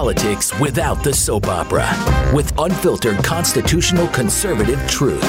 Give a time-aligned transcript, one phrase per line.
[0.00, 1.86] politics without the soap opera
[2.34, 5.20] with unfiltered constitutional conservative truth.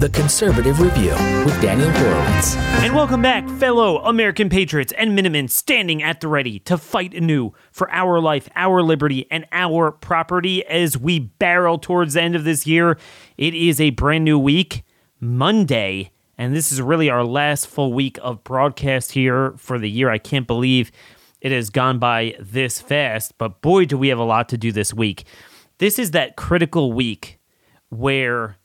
[0.00, 1.10] The Conservative Review
[1.44, 2.56] with Daniel Horowitz.
[2.56, 7.52] And welcome back, fellow American patriots and Minutemen standing at the ready to fight anew
[7.70, 12.44] for our life, our liberty, and our property as we barrel towards the end of
[12.44, 12.96] this year.
[13.36, 14.82] It is a brand new week,
[15.20, 20.08] Monday, and this is really our last full week of broadcast here for the year.
[20.08, 20.90] I can't believe
[21.40, 24.72] it has gone by this fast, but boy, do we have a lot to do
[24.72, 25.24] this week.
[25.78, 27.38] This is that critical week
[27.90, 28.56] where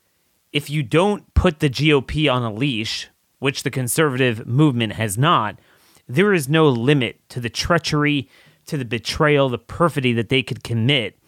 [0.52, 3.08] if you don't put the GOP on a leash,
[3.38, 5.58] which the conservative movement has not,
[6.08, 8.28] there is no limit to the treachery,
[8.66, 11.18] to the betrayal, the perfidy that they could commit.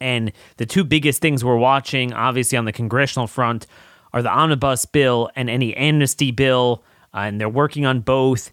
[0.00, 3.66] And the two biggest things we're watching, obviously, on the congressional front,
[4.12, 6.84] are the omnibus bill and any amnesty bill.
[7.14, 8.52] Uh, and they're working on both.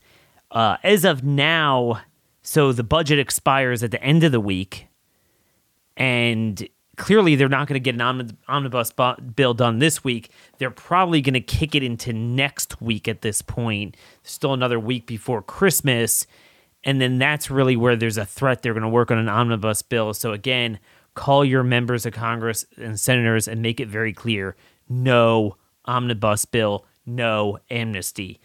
[0.52, 2.02] Uh, as of now,
[2.44, 4.88] so the budget expires at the end of the week.
[5.96, 8.92] And clearly they're not going to get an omnibus
[9.36, 10.30] bill done this week.
[10.58, 13.96] They're probably going to kick it into next week at this point.
[14.24, 16.28] Still another week before Christmas.
[16.84, 19.82] And then that's really where there's a threat they're going to work on an omnibus
[19.82, 20.14] bill.
[20.14, 20.80] So again,
[21.16, 24.56] call your members of Congress and senators and make it very clear
[24.90, 28.42] no omnibus bill, no amnesty.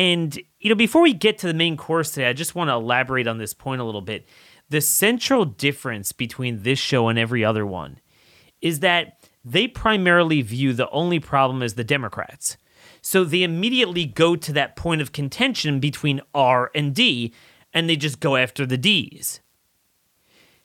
[0.00, 2.74] And, you know, before we get to the main course today, I just want to
[2.74, 4.26] elaborate on this point a little bit
[4.70, 7.98] the central difference between this show and every other one
[8.62, 12.56] is that they primarily view the only problem as the Democrats.
[13.02, 17.34] So they immediately go to that point of contention between R and D,
[17.74, 19.40] and they just go after the D's.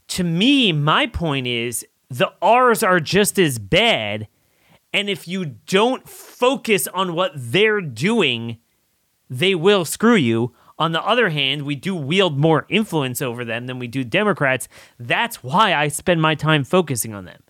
[0.09, 4.30] To me, my point is the R's are just as bad.
[4.94, 8.59] And if you don't focus on what they're doing,
[9.30, 10.54] they will screw you.
[10.78, 14.68] On the other hand, we do wield more influence over them than we do Democrats.
[15.00, 17.42] That's why I spend my time focusing on them.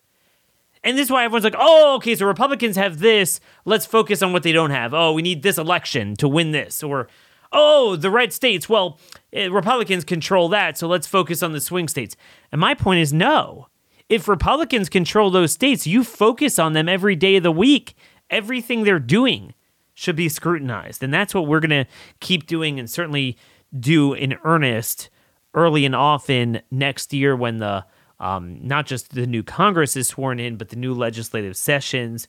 [0.83, 3.39] And this is why everyone's like, oh, okay, so Republicans have this.
[3.65, 4.93] Let's focus on what they don't have.
[4.93, 6.83] Oh, we need this election to win this.
[6.83, 7.07] Or,
[7.51, 8.69] oh, the red states.
[8.69, 8.99] Well,
[9.33, 10.77] eh, Republicans control that.
[10.77, 12.15] So let's focus on the swing states.
[12.51, 13.67] And my point is no.
[14.09, 17.95] If Republicans control those states, you focus on them every day of the week,
[18.29, 19.54] everything they're doing
[19.95, 21.01] should be scrutinized.
[21.01, 21.87] And that's what we're going to
[22.19, 23.37] keep doing and certainly
[23.77, 25.09] do in earnest
[25.53, 27.85] early and often next year when the
[28.19, 32.27] um, not just the new Congress is sworn in, but the new legislative sessions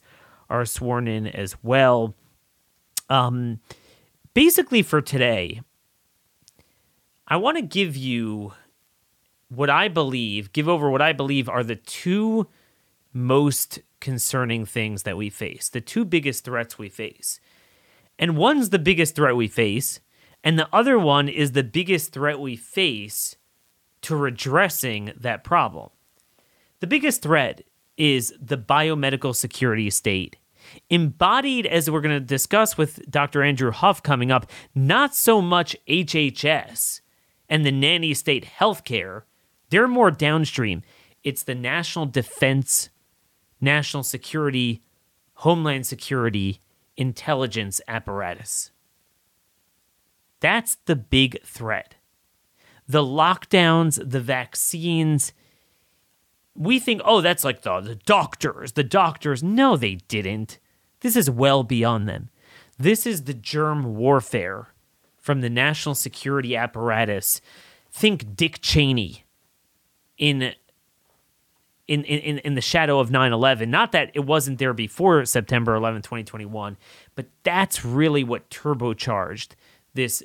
[0.49, 2.15] are sworn in as well.
[3.09, 3.59] Um,
[4.33, 5.61] basically, for today,
[7.27, 8.53] I want to give you
[9.49, 12.47] what I believe, give over what I believe are the two
[13.13, 17.39] most concerning things that we face, the two biggest threats we face.
[18.19, 19.99] And one's the biggest threat we face,
[20.43, 23.35] and the other one is the biggest threat we face
[24.01, 25.89] to redressing that problem.
[26.79, 27.63] The biggest threat
[27.97, 30.37] is the biomedical security state.
[30.89, 33.41] Embodied, as we're going to discuss with Dr.
[33.41, 37.01] Andrew Huff coming up, not so much HHS
[37.49, 39.23] and the nanny state healthcare,
[39.69, 40.83] they're more downstream.
[41.23, 42.89] It's the national defense,
[43.59, 44.83] national security,
[45.35, 46.61] homeland security,
[46.97, 48.71] intelligence apparatus.
[50.39, 51.95] That's the big threat.
[52.87, 55.33] The lockdowns, the vaccines,
[56.55, 59.43] we think, oh, that's like the, the doctors, the doctors.
[59.43, 60.57] No, they didn't.
[61.01, 62.29] This is well beyond them.
[62.79, 64.69] This is the germ warfare
[65.17, 67.41] from the national security apparatus.
[67.91, 69.25] Think Dick Cheney
[70.17, 70.53] in
[71.87, 73.69] in, in, in the shadow of 9 11.
[73.69, 76.77] Not that it wasn't there before September 11, 2021,
[77.15, 79.49] but that's really what turbocharged
[79.93, 80.21] this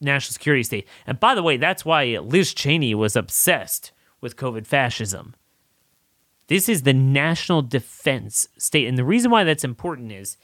[0.00, 0.88] national security state.
[1.06, 5.34] And by the way, that's why Liz Cheney was obsessed with COVID fascism.
[6.48, 8.86] This is the national defense state.
[8.86, 10.36] And the reason why that's important is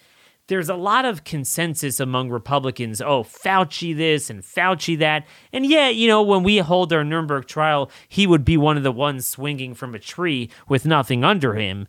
[0.50, 3.00] there's a lot of consensus among Republicans.
[3.00, 5.24] Oh, Fauci this and Fauci that.
[5.52, 8.82] And yeah, you know, when we hold our Nuremberg trial, he would be one of
[8.82, 11.86] the ones swinging from a tree with nothing under him.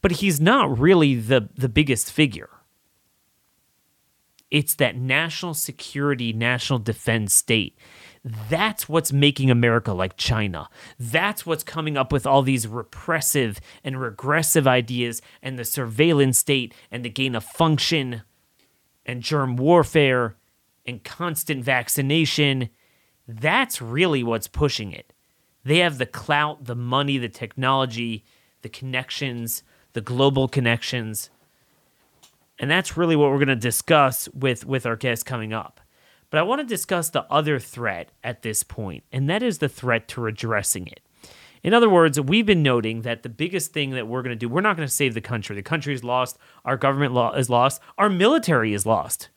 [0.00, 2.50] But he's not really the, the biggest figure.
[4.50, 7.78] It's that national security, national defense state.
[8.24, 10.68] That's what's making America like China.
[10.98, 16.72] That's what's coming up with all these repressive and regressive ideas and the surveillance state
[16.90, 18.22] and the gain of function
[19.04, 20.36] and germ warfare
[20.86, 22.68] and constant vaccination.
[23.26, 25.12] That's really what's pushing it.
[25.64, 28.24] They have the clout, the money, the technology,
[28.62, 29.64] the connections,
[29.94, 31.30] the global connections.
[32.58, 35.80] And that's really what we're going to discuss with, with our guest coming up.
[36.32, 39.68] But I want to discuss the other threat at this point, and that is the
[39.68, 41.00] threat to redressing it.
[41.62, 44.48] In other words, we've been noting that the biggest thing that we're going to do,
[44.48, 45.54] we're not going to save the country.
[45.54, 46.38] The country is lost.
[46.64, 47.82] Our government law is lost.
[47.98, 49.28] Our military is lost.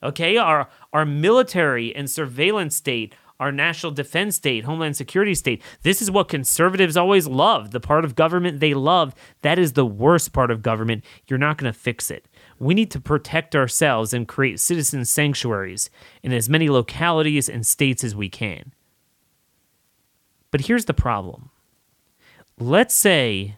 [0.00, 5.60] Okay, our our military and surveillance state, our national defense state, homeland security state.
[5.82, 7.72] This is what conservatives always love.
[7.72, 9.12] The part of government they love.
[9.40, 11.04] That is the worst part of government.
[11.26, 12.26] You're not going to fix it.
[12.62, 15.90] We need to protect ourselves and create citizen sanctuaries
[16.22, 18.72] in as many localities and states as we can.
[20.52, 21.50] But here's the problem.
[22.60, 23.56] Let's say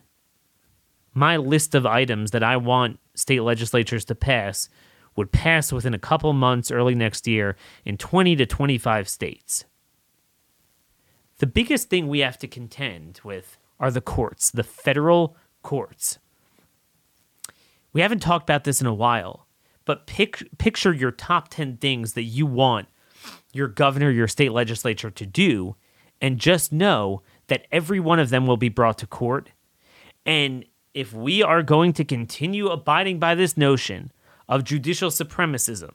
[1.13, 4.71] my list of items that I want state legislatures to pass
[5.17, 9.67] would pass within a couple months early next year in 20 to 25 states.
[11.41, 16.21] The biggest thing we have to contend with are the courts, the federal courts.
[17.95, 19.47] We haven't talked about this in a while,
[19.87, 22.89] but pic- picture your top 10 things that you want
[23.55, 25.77] your governor, your state legislature to do,
[26.21, 29.51] and just know that every one of them will be brought to court.
[30.27, 34.13] And if we are going to continue abiding by this notion
[34.49, 35.93] of judicial supremacism.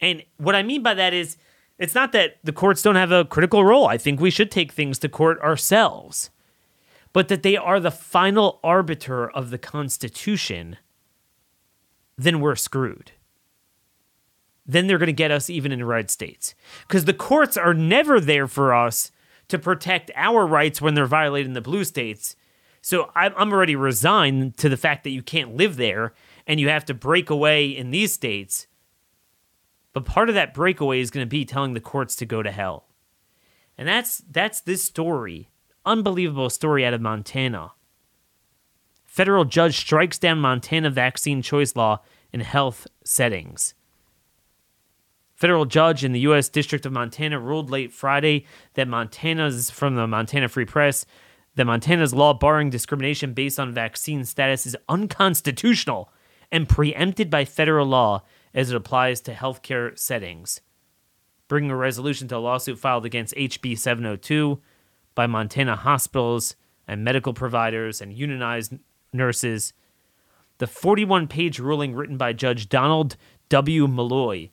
[0.00, 1.36] And what I mean by that is,
[1.78, 3.86] it's not that the courts don't have a critical role.
[3.86, 6.30] I think we should take things to court ourselves,
[7.16, 10.76] but that they are the final arbiter of the Constitution,
[12.18, 13.12] then we're screwed.
[14.66, 16.54] Then they're going to get us even in red states.
[16.86, 19.12] Because the courts are never there for us
[19.48, 22.36] to protect our rights when they're violating the blue states.
[22.82, 26.12] So I'm already resigned to the fact that you can't live there
[26.46, 28.66] and you have to break away in these states.
[29.94, 32.52] But part of that breakaway is going to be telling the courts to go to
[32.52, 32.88] hell.
[33.78, 35.48] And that's that's this story.
[35.86, 37.70] Unbelievable story out of Montana.
[39.04, 42.00] Federal judge strikes down Montana vaccine choice law
[42.32, 43.74] in health settings.
[45.36, 46.48] Federal judge in the U.S.
[46.48, 51.06] District of Montana ruled late Friday that Montana's, from the Montana Free Press,
[51.54, 56.10] that Montana's law barring discrimination based on vaccine status is unconstitutional
[56.50, 58.22] and preempted by federal law
[58.52, 60.60] as it applies to healthcare settings,
[61.46, 64.60] bringing a resolution to a lawsuit filed against HB 702
[65.16, 66.54] by Montana hospitals
[66.86, 68.74] and medical providers and unionized
[69.12, 69.72] nurses.
[70.58, 73.16] The 41 page ruling written by Judge Donald
[73.48, 73.88] W.
[73.88, 74.50] Molloy,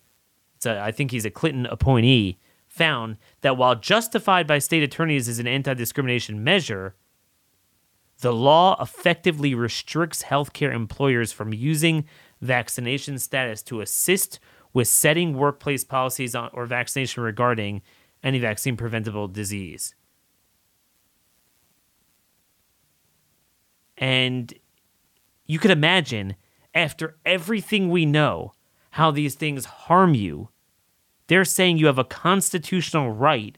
[0.65, 5.38] a, I think he's a Clinton appointee, found that while justified by state attorneys as
[5.38, 6.95] an anti discrimination measure,
[8.21, 12.06] the law effectively restricts healthcare employers from using
[12.42, 14.39] vaccination status to assist
[14.74, 17.81] with setting workplace policies on, or vaccination regarding
[18.24, 19.94] any vaccine preventable disease.
[23.98, 24.54] And
[25.45, 26.36] you could imagine,
[26.74, 28.54] after everything we know,
[28.92, 30.50] how these things harm you.
[31.28, 33.57] They're saying you have a constitutional right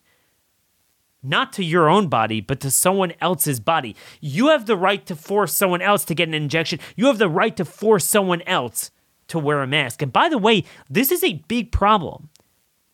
[1.22, 3.96] not to your own body, but to someone else's body.
[4.22, 6.80] You have the right to force someone else to get an injection.
[6.96, 8.92] You have the right to force someone else
[9.28, 10.02] to wear a mask.
[10.02, 12.30] And by the way, this is a big problem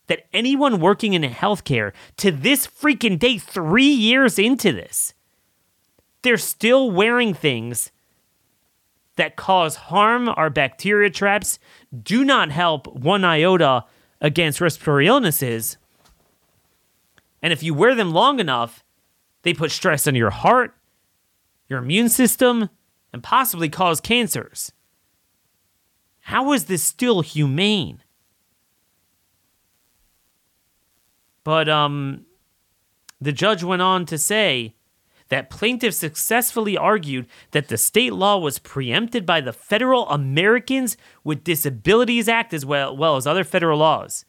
[0.06, 5.14] that anyone working in healthcare to this freaking day, three years into this,
[6.22, 7.90] they're still wearing things
[9.16, 11.58] that cause harm, are bacteria traps,
[12.02, 13.84] do not help one iota
[14.20, 15.76] against respiratory illnesses
[17.42, 18.84] and if you wear them long enough,
[19.42, 20.76] they put stress on your heart,
[21.68, 22.70] your immune system,
[23.12, 24.72] and possibly cause cancers.
[26.20, 28.02] How is this still humane?
[31.42, 32.26] But um
[33.20, 34.74] the judge went on to say
[35.32, 41.42] that plaintiffs successfully argued that the state law was preempted by the Federal Americans with
[41.42, 44.26] Disabilities Act as well, well as other federal laws.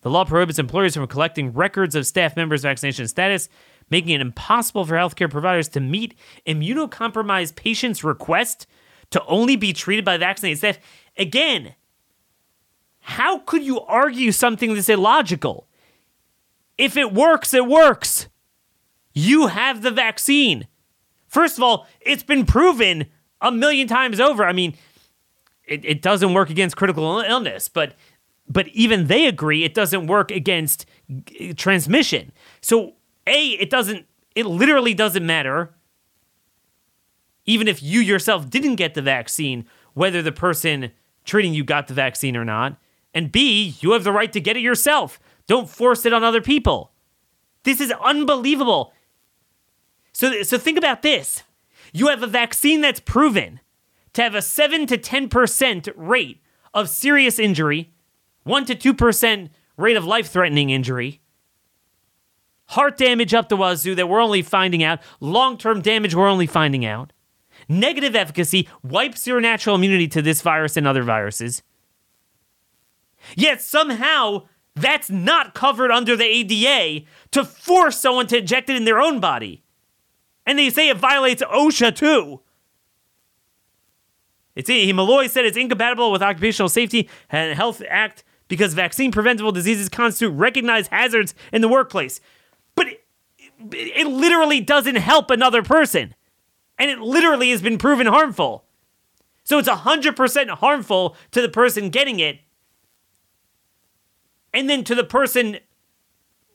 [0.00, 3.48] The law prohibits employers from collecting records of staff members' vaccination status,
[3.88, 8.66] making it impossible for healthcare providers to meet immunocompromised patients' request
[9.10, 10.78] to only be treated by vaccinated staff.
[11.16, 11.76] Again,
[12.98, 15.67] how could you argue something that's illogical?
[16.78, 18.28] If it works, it works.
[19.12, 20.68] You have the vaccine.
[21.26, 23.06] First of all, it's been proven
[23.40, 24.44] a million times over.
[24.44, 24.74] I mean,
[25.64, 27.94] it, it doesn't work against critical illness, but
[28.48, 30.86] but even they agree it doesn't work against
[31.56, 32.32] transmission.
[32.62, 32.94] So,
[33.26, 35.74] A, it doesn't, it literally doesn't matter,
[37.44, 40.92] even if you yourself didn't get the vaccine, whether the person
[41.26, 42.78] treating you got the vaccine or not.
[43.12, 45.20] And B, you have the right to get it yourself.
[45.48, 46.92] Don't force it on other people.
[47.64, 48.92] This is unbelievable.
[50.12, 51.42] So, so think about this.
[51.92, 53.60] You have a vaccine that's proven
[54.12, 56.40] to have a 7 to 10% rate
[56.72, 57.92] of serious injury
[58.44, 61.20] 1 to 2% rate of life threatening injury.
[62.68, 66.46] heart damage up the wazoo that we're only finding out, long term damage we're only
[66.46, 67.12] finding out.
[67.68, 71.62] Negative efficacy wipes your natural immunity to this virus and other viruses.
[73.36, 74.46] Yet somehow
[74.80, 79.20] that's not covered under the ADA to force someone to inject it in their own
[79.20, 79.62] body.
[80.46, 82.40] And they say it violates OSHA too.
[84.54, 89.88] It's Molloy said it's incompatible with Occupational Safety and Health Act because vaccine preventable diseases
[89.88, 92.20] constitute recognized hazards in the workplace.
[92.74, 93.02] But it,
[93.70, 96.14] it literally doesn't help another person.
[96.78, 98.64] And it literally has been proven harmful.
[99.44, 102.40] So it's 100% harmful to the person getting it.
[104.52, 105.58] And then to the person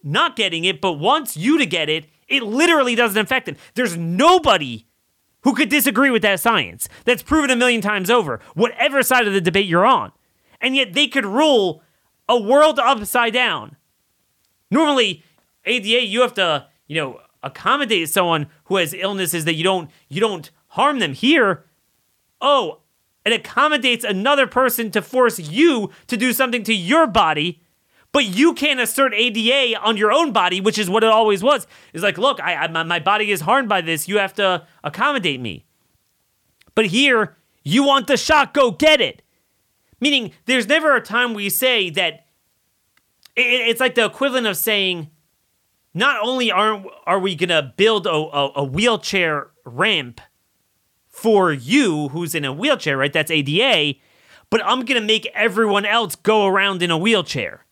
[0.03, 3.55] not getting it, but wants you to get it, it literally doesn't affect them.
[3.75, 4.87] There's nobody
[5.41, 6.89] who could disagree with that science.
[7.05, 10.11] That's proven a million times over, whatever side of the debate you're on.
[10.61, 11.83] And yet they could rule
[12.27, 13.75] a world upside down.
[14.71, 15.23] Normally,
[15.65, 20.21] ADA, you have to, you know, accommodate someone who has illnesses that you don't you
[20.21, 21.13] don't harm them.
[21.13, 21.65] Here,
[22.39, 22.79] oh,
[23.25, 27.62] it accommodates another person to force you to do something to your body
[28.13, 31.67] but you can't assert ADA on your own body, which is what it always was.
[31.93, 34.07] It's like, look, I, I my body is harmed by this.
[34.07, 35.65] You have to accommodate me.
[36.75, 39.23] But here, you want the shot, go get it.
[39.99, 42.27] Meaning, there's never a time where you say that
[43.35, 45.09] it, it's like the equivalent of saying,
[45.93, 50.21] not only aren't are we to build a, a, a wheelchair ramp
[51.07, 53.13] for you who's in a wheelchair, right?
[53.13, 53.97] That's ADA,
[54.49, 57.65] but I'm to make everyone else go around in a wheelchair.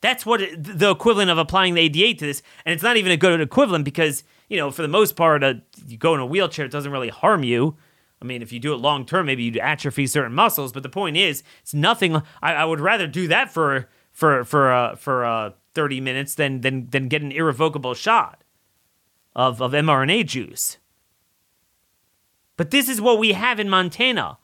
[0.00, 3.12] That's what it, the equivalent of applying the ADA to this, and it's not even
[3.12, 5.54] a good equivalent because you know for the most part, uh,
[5.86, 7.76] you go in a wheelchair, it doesn't really harm you.
[8.22, 10.88] I mean, if you do it long term, maybe you atrophy certain muscles, but the
[10.88, 12.16] point is, it's nothing.
[12.42, 16.62] I, I would rather do that for for for uh, for uh, thirty minutes than
[16.62, 18.42] than than get an irrevocable shot
[19.36, 20.78] of of mRNA juice.
[22.56, 24.38] But this is what we have in Montana.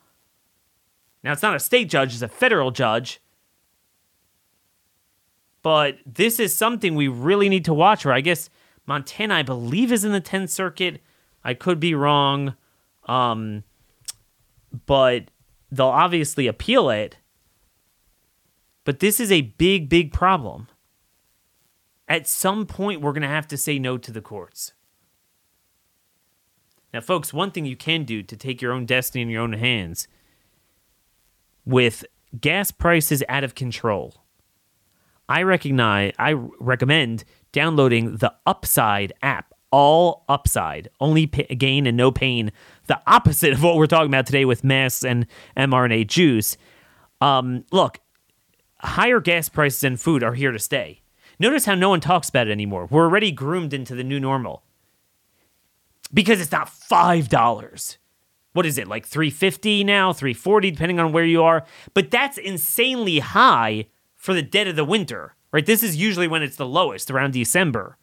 [1.22, 3.20] Now, it's not a state judge; it's a federal judge
[5.66, 8.12] but this is something we really need to watch for.
[8.12, 8.50] I guess
[8.86, 11.02] Montana, I believe, is in the 10th Circuit.
[11.42, 12.54] I could be wrong.
[13.06, 13.64] Um,
[14.86, 15.24] but
[15.72, 17.16] they'll obviously appeal it.
[18.84, 20.68] But this is a big, big problem.
[22.06, 24.72] At some point, we're going to have to say no to the courts.
[26.94, 29.54] Now, folks, one thing you can do to take your own destiny in your own
[29.54, 30.06] hands
[31.64, 32.04] with
[32.40, 34.25] gas prices out of control
[35.28, 39.52] I recognize I recommend downloading the Upside app.
[39.72, 42.52] All upside, only p- gain and no pain.
[42.86, 46.56] The opposite of what we're talking about today with masks and mRNA juice.
[47.20, 47.98] Um, look,
[48.78, 51.02] higher gas prices and food are here to stay.
[51.38, 52.86] Notice how no one talks about it anymore.
[52.86, 54.62] We're already groomed into the new normal
[56.14, 57.98] because it's not five dollars.
[58.52, 61.66] What is it like 350 now, 340 depending on where you are?
[61.92, 63.86] But that's insanely high
[64.26, 65.64] for the dead of the winter, right?
[65.64, 67.96] This is usually when it's the lowest, around December.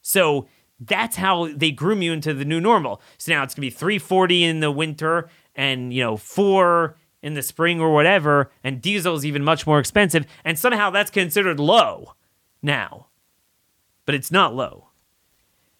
[0.00, 0.48] So
[0.80, 3.02] that's how they groom you into the new normal.
[3.18, 7.42] So now it's gonna be 340 in the winter and you know four in the
[7.42, 12.14] spring or whatever, and diesel is even much more expensive, and somehow that's considered low
[12.62, 13.08] now.
[14.06, 14.88] But it's not low.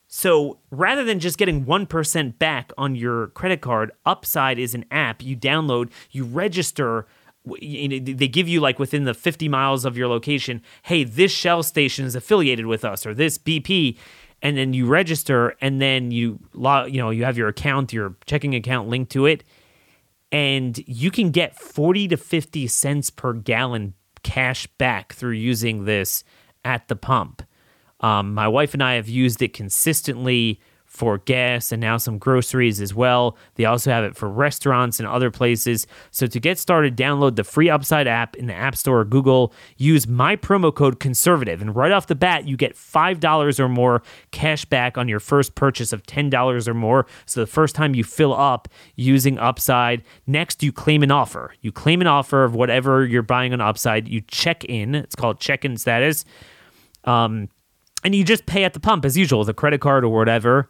[0.06, 5.22] So rather than just getting 1% back on your credit card, Upside is an app
[5.22, 7.06] you download, you register
[7.46, 12.04] they give you like within the 50 miles of your location, hey, this Shell station
[12.04, 13.96] is affiliated with us or this BP,
[14.42, 18.54] and then you register and then you you know you have your account, your checking
[18.54, 19.44] account linked to it,
[20.32, 26.24] and you can get 40 to 50 cents per gallon cash back through using this
[26.64, 27.42] at the pump.
[28.00, 30.60] Um, my wife and I have used it consistently
[30.96, 33.36] for gas and now some groceries as well.
[33.54, 35.86] They also have it for restaurants and other places.
[36.10, 39.52] So to get started, download the free Upside app in the App Store or Google.
[39.76, 44.02] Use my promo code conservative, and right off the bat, you get $5 or more
[44.30, 47.06] cash back on your first purchase of $10 or more.
[47.26, 51.52] So the first time you fill up using Upside, next you claim an offer.
[51.60, 54.08] You claim an offer of whatever you're buying on Upside.
[54.08, 56.24] You check in, it's called check in status.
[57.04, 57.48] Um,
[58.04, 60.68] and you just pay at the pump as usual, the credit card or whatever.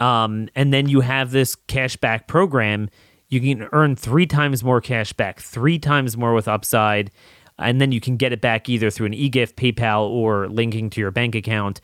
[0.00, 2.88] Um, and then you have this cashback program.
[3.28, 7.10] You can earn three times more cash back, three times more with Upside,
[7.58, 11.00] and then you can get it back either through an e-gift, PayPal, or linking to
[11.00, 11.80] your bank account.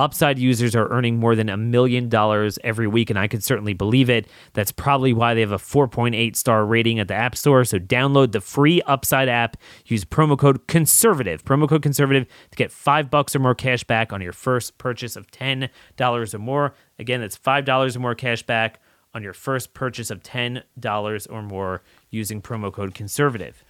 [0.00, 3.74] Upside users are earning more than a million dollars every week, and I could certainly
[3.74, 4.26] believe it.
[4.54, 7.66] That's probably why they have a 4.8 star rating at the App Store.
[7.66, 9.58] So download the free Upside app.
[9.84, 14.10] Use promo code conservative, promo code conservative to get five bucks or more cash back
[14.10, 16.74] on your first purchase of ten dollars or more.
[16.98, 18.80] Again, that's five dollars or more cash back
[19.12, 23.62] on your first purchase of ten dollars or more using promo code conservative.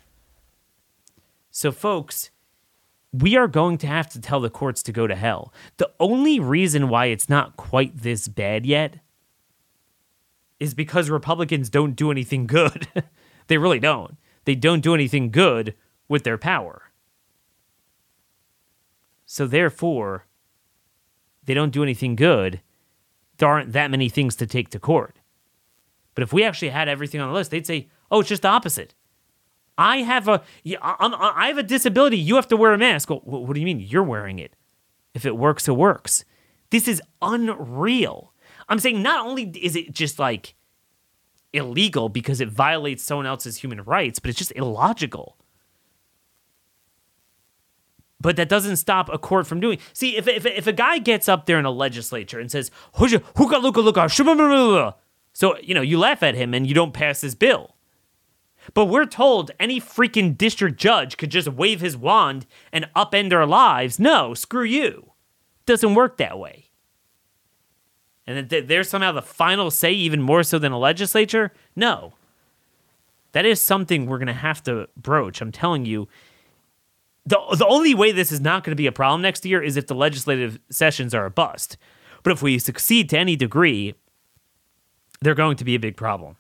[1.51, 2.31] So, folks
[3.13, 5.53] we are going to have to tell the courts to go to hell.
[5.79, 9.01] The only reason why it's not quite this bad yet
[10.61, 12.87] is because Republicans don't do anything good.
[13.49, 14.17] they really don't.
[14.45, 15.75] They don't do anything good
[16.09, 16.83] with their power.
[19.27, 20.27] So, therefore,
[21.45, 22.61] they don't do anything good.
[23.39, 25.19] There aren't that many things to take to court.
[26.15, 28.49] But if we actually had everything on the list, they'd say, oh, it's just the
[28.49, 28.95] opposite.
[29.81, 30.43] I have a
[30.83, 32.19] I have a disability.
[32.19, 33.09] You have to wear a mask.
[33.09, 33.81] Well, what do you mean?
[33.81, 34.55] You're wearing it.
[35.15, 36.27] If it works, it works.
[36.69, 38.35] This is unreal.
[38.69, 40.55] I'm saying not only is it just like
[41.55, 45.39] illegal because it violates someone else's human rights, but it's just illogical.
[48.21, 49.79] But that doesn't stop a court from doing.
[49.95, 53.23] See, if if, if a guy gets up there in a legislature and says, "Hookah,
[53.57, 54.95] luka, luka,"
[55.33, 57.77] so you know you laugh at him and you don't pass his bill.
[58.75, 63.47] But we're told any freaking district judge could just wave his wand and upend our
[63.47, 63.99] lives.
[63.99, 65.13] No, screw you.
[65.67, 66.71] Doesn't work that way.
[68.27, 71.53] And that they're somehow the final say, even more so than a legislature?
[71.75, 72.15] No.
[73.33, 75.41] That is something we're going to have to broach.
[75.41, 76.09] I'm telling you.
[77.27, 79.77] The, the only way this is not going to be a problem next year is
[79.77, 81.77] if the legislative sessions are a bust.
[82.23, 83.95] But if we succeed to any degree,
[85.21, 86.37] they're going to be a big problem.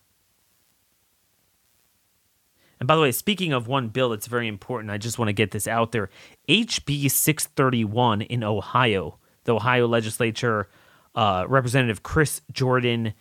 [2.81, 5.35] And by the way, speaking of one bill that's very important, I just want to
[5.35, 6.09] get this out there.
[6.49, 10.69] HB 631 in Ohio, the Ohio legislature,
[11.15, 13.13] uh, Representative Kris Jordan.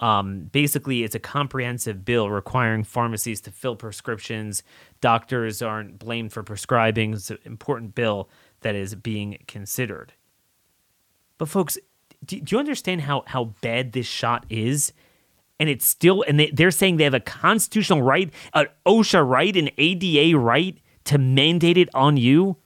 [0.00, 4.62] Um, basically, it's a comprehensive bill requiring pharmacies to fill prescriptions.
[5.02, 7.12] Doctors aren't blamed for prescribing.
[7.12, 8.30] It's an important bill
[8.62, 10.14] that is being considered.
[11.36, 11.76] But, folks,
[12.24, 14.92] do, do you understand how, how bad this shot is?
[15.58, 19.56] And it's still and they, they're saying they have a constitutional right, an OSHA right,
[19.56, 22.56] an ADA right to mandate it on you.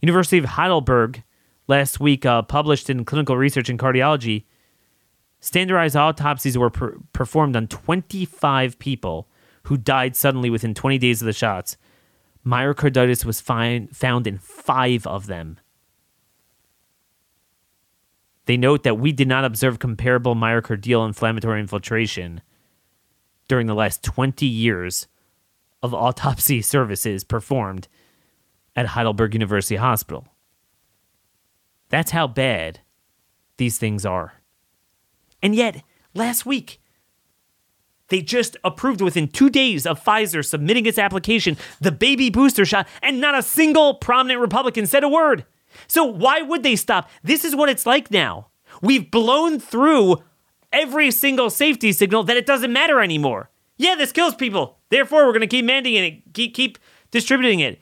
[0.00, 1.22] University of Heidelberg
[1.66, 4.44] last week uh, published in Clinical Research in Cardiology.
[5.40, 9.28] Standardized autopsies were per- performed on 25 people
[9.64, 11.76] who died suddenly within 20 days of the shots.
[12.46, 15.58] Myocarditis was found in five of them.
[18.46, 22.42] They note that we did not observe comparable myocardial inflammatory infiltration
[23.48, 25.06] during the last 20 years
[25.82, 27.88] of autopsy services performed
[28.76, 30.26] at Heidelberg University Hospital.
[31.88, 32.80] That's how bad
[33.56, 34.34] these things are.
[35.42, 35.82] And yet,
[36.14, 36.80] last week,
[38.08, 42.88] they just approved within two days of Pfizer submitting its application the baby booster shot,
[43.02, 45.44] and not a single prominent Republican said a word.
[45.86, 47.10] So why would they stop?
[47.22, 48.48] This is what it's like now.
[48.82, 50.22] We've blown through
[50.72, 53.50] every single safety signal that it doesn't matter anymore.
[53.76, 54.78] Yeah, this kills people.
[54.90, 56.78] Therefore, we're going to keep mandating it, keep, keep
[57.10, 57.80] distributing it.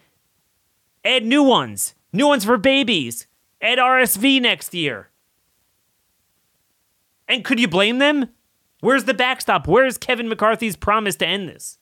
[1.04, 3.26] Add new ones, new ones for babies.
[3.60, 5.10] Add RSV next year.
[7.28, 8.28] And could you blame them?
[8.80, 9.68] Where's the backstop?
[9.68, 11.78] Where's Kevin McCarthy's promise to end this?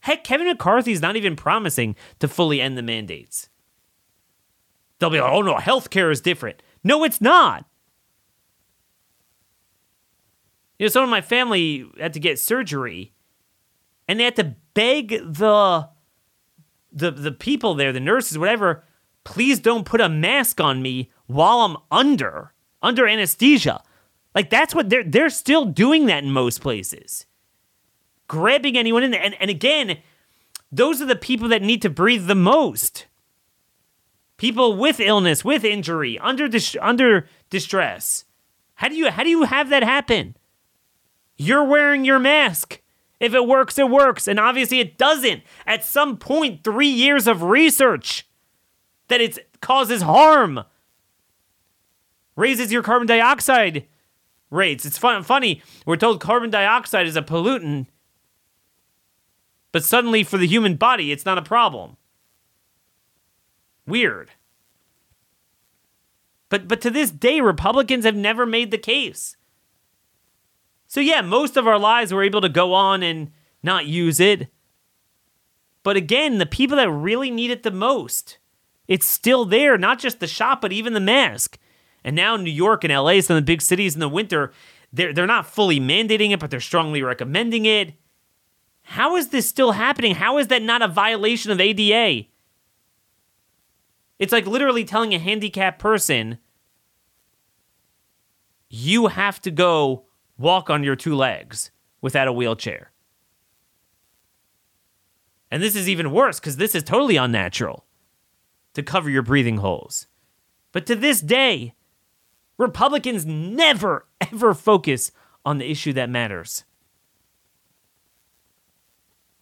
[0.00, 3.48] Heck, Kevin McCarthy's not even promising to fully end the mandates.
[4.98, 6.62] They'll be like, oh no, healthcare is different.
[6.82, 7.64] No, it's not.
[10.78, 13.14] You know, some of my family had to get surgery,
[14.08, 15.88] and they had to beg the
[16.92, 18.84] the the people there, the nurses, whatever,
[19.24, 23.82] please don't put a mask on me while I'm under under anesthesia.
[24.34, 27.26] Like that's what they're they're still doing that in most places.
[28.28, 29.22] Grabbing anyone in there.
[29.22, 29.98] And, and again,
[30.72, 33.06] those are the people that need to breathe the most
[34.36, 38.24] people with illness, with injury, under dis- under distress.
[38.74, 40.36] How do you how do you have that happen?
[41.36, 42.80] You're wearing your mask.
[43.18, 45.42] If it works, it works, and obviously it doesn't.
[45.66, 48.28] At some point, 3 years of research
[49.08, 50.64] that it causes harm
[52.36, 53.86] raises your carbon dioxide
[54.50, 54.84] rates.
[54.84, 55.62] It's fun, funny.
[55.86, 57.86] We're told carbon dioxide is a pollutant,
[59.72, 61.96] but suddenly for the human body, it's not a problem.
[63.86, 64.30] Weird.
[66.48, 69.36] But but to this day, Republicans have never made the case.
[70.86, 73.30] So yeah, most of our lives we're able to go on and
[73.62, 74.48] not use it.
[75.82, 78.38] But again, the people that really need it the most,
[78.88, 81.58] it's still there, not just the shot, but even the mask.
[82.04, 84.52] And now New York and LA, some of the big cities in the winter,
[84.92, 87.94] they're they're not fully mandating it, but they're strongly recommending it.
[88.82, 90.14] How is this still happening?
[90.14, 92.28] How is that not a violation of ADA?
[94.18, 96.38] It's like literally telling a handicapped person
[98.68, 100.06] you have to go
[100.38, 102.92] walk on your two legs without a wheelchair.
[105.50, 107.86] And this is even worse because this is totally unnatural
[108.74, 110.06] to cover your breathing holes.
[110.72, 111.74] But to this day,
[112.58, 115.12] Republicans never, ever focus
[115.44, 116.64] on the issue that matters.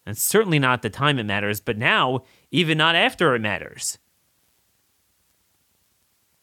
[0.07, 3.99] And certainly not the time it matters, but now, even not after it matters.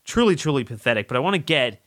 [0.03, 1.07] Truly, truly pathetic.
[1.07, 1.81] But I want to get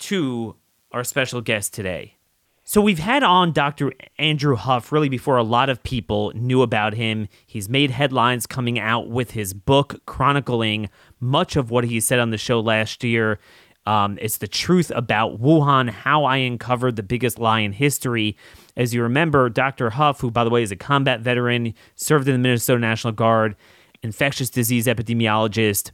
[0.00, 0.56] to
[0.92, 2.16] our special guest today.
[2.64, 3.92] So we've had on Dr.
[4.18, 7.28] Andrew Huff really before a lot of people knew about him.
[7.44, 12.30] He's made headlines coming out with his book chronicling much of what he said on
[12.30, 13.40] the show last year.
[13.84, 18.36] Um, it's the truth about Wuhan, how I uncovered the biggest lie in history.
[18.76, 19.90] As you remember, Dr.
[19.90, 23.56] Huff, who by the way is a combat veteran, served in the Minnesota National Guard,
[24.02, 25.90] infectious disease epidemiologist,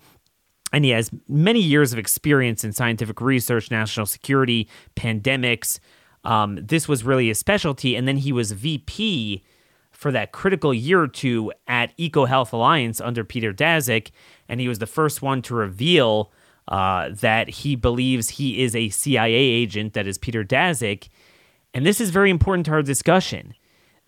[0.72, 5.80] and he has many years of experience in scientific research, national security, pandemics.
[6.24, 7.96] Um, this was really his specialty.
[7.96, 9.42] And then he was VP
[9.90, 14.10] for that critical year or two at EcoHealth Alliance under Peter Daszak.
[14.48, 16.30] And he was the first one to reveal
[16.68, 21.08] uh, that he believes he is a CIA agent, that is Peter Daszak.
[21.72, 23.54] And this is very important to our discussion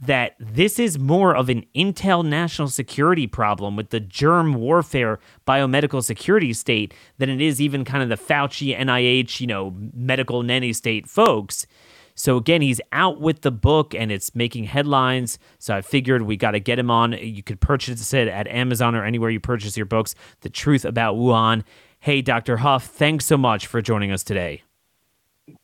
[0.01, 6.03] that this is more of an intel national security problem with the germ warfare biomedical
[6.03, 10.73] security state than it is even kind of the Fauci, NIH, you know, medical nanny
[10.73, 11.67] state folks.
[12.15, 15.39] So again, he's out with the book and it's making headlines.
[15.59, 17.13] So I figured we got to get him on.
[17.13, 20.15] You could purchase it at Amazon or anywhere you purchase your books.
[20.41, 21.63] The Truth About Wuhan.
[21.99, 22.59] Hey, Dr.
[22.59, 24.63] Huff, thanks so much for joining us today.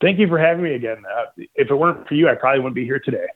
[0.01, 1.03] Thank you for having me again.
[1.11, 3.27] Uh, if it weren't for you, I probably wouldn't be here today.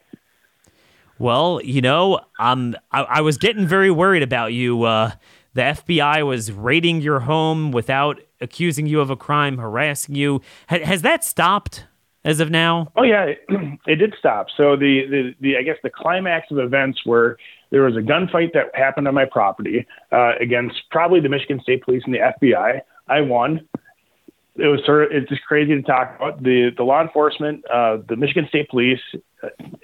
[1.20, 4.84] Well, you know, um, I, I was getting very worried about you.
[4.84, 5.10] Uh,
[5.52, 10.40] the FBI was raiding your home without accusing you of a crime, harassing you.
[10.70, 11.84] H- has that stopped
[12.24, 12.90] as of now?
[12.96, 13.44] Oh yeah, it,
[13.86, 14.46] it did stop.
[14.56, 17.36] So the, the, the I guess the climax of events were
[17.68, 21.84] there was a gunfight that happened on my property uh, against probably the Michigan State
[21.84, 22.80] Police and the FBI.
[23.08, 23.68] I won
[24.56, 26.42] it was sort of it's just crazy to talk about.
[26.42, 29.00] The the law enforcement, uh, the Michigan State Police,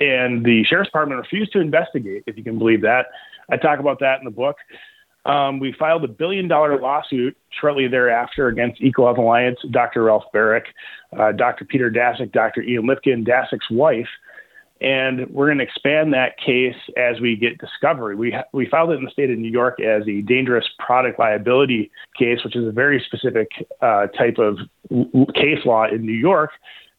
[0.00, 2.24] and the sheriff's department refused to investigate.
[2.26, 3.06] If you can believe that,
[3.50, 4.56] I talk about that in the book.
[5.24, 10.04] Um, we filed a billion dollar lawsuit shortly thereafter against EcoHealth Alliance, Dr.
[10.04, 10.66] Ralph Baric,
[11.18, 11.64] uh, Dr.
[11.64, 12.62] Peter Daszak, Dr.
[12.62, 14.06] Ian Lipkin, Daszak's wife,
[14.80, 18.14] and we're going to expand that case as we get discovery.
[18.14, 21.18] We ha- we filed it in the state of New York as a dangerous product
[21.18, 23.48] liability case, which is a very specific
[23.80, 24.58] uh, type of
[25.34, 26.50] case law in New York.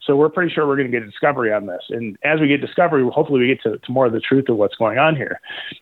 [0.07, 1.83] So we're pretty sure we're going to get a discovery on this.
[1.89, 4.55] And as we get discovery, hopefully we get to, to more of the truth of
[4.55, 5.39] what's going on here.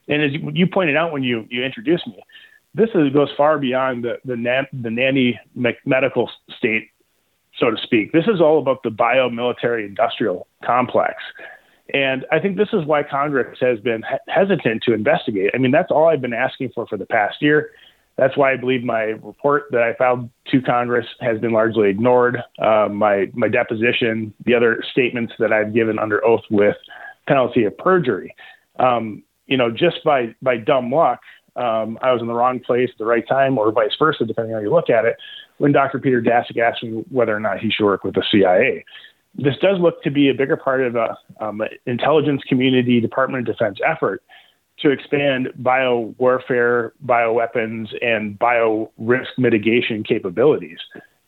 [0.09, 2.21] And as you, pointed out when you you introduced me,
[2.73, 4.35] this is, goes far beyond the the,
[4.73, 5.39] the nanny
[5.85, 6.89] medical state,
[7.57, 8.11] so to speak.
[8.11, 11.15] This is all about the biomilitary industrial complex.
[11.93, 15.51] And I think this is why Congress has been hesitant to investigate.
[15.53, 17.69] I mean, that's all I've been asking for for the past year.
[18.17, 22.38] That's why I believe my report that I filed to Congress has been largely ignored.
[22.60, 26.78] Uh, my my deposition, the other statements that I've given under oath with
[27.28, 28.34] penalty of perjury.
[28.80, 31.19] Um, you know, just by by dumb luck,
[31.58, 34.54] um, I was in the wrong place at the right time, or vice versa, depending
[34.54, 35.17] on how you look at it.
[35.58, 35.99] When Dr.
[35.99, 38.84] Peter Daszak asked me whether or not he should work with the CIA,
[39.38, 43.56] this does look to be a bigger part of a um, intelligence community Department of
[43.56, 44.21] Defense effort
[44.86, 50.78] to expand bio warfare, bioweapons, and bio risk mitigation capabilities.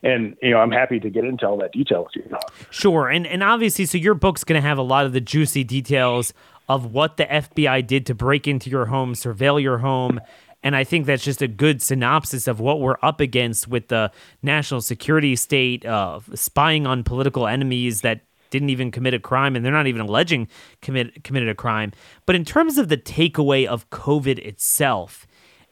[0.04, 2.36] And you know, I'm happy to get into all that detail with you.
[2.70, 5.64] Sure, and and obviously, so your book's going to have a lot of the juicy
[5.64, 6.32] details
[6.68, 10.20] of what the FBI did to break into your home, surveil your home,
[10.62, 14.12] and I think that's just a good synopsis of what we're up against with the
[14.42, 19.64] national security state, uh, spying on political enemies that didn't even commit a crime and
[19.64, 20.48] they're not even alleging
[20.82, 21.92] commit, committed a crime.
[22.26, 25.26] But in terms of the takeaway of COVID itself,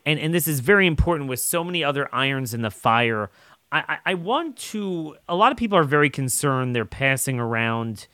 [0.04, 3.30] and, and this is very important with so many other irons in the fire,
[3.72, 5.16] I, I want to.
[5.28, 6.74] A lot of people are very concerned.
[6.74, 8.06] They're passing around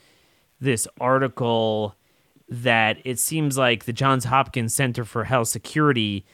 [0.61, 1.95] this article
[2.49, 6.25] that it seems like the Johns Hopkins Center for Health Security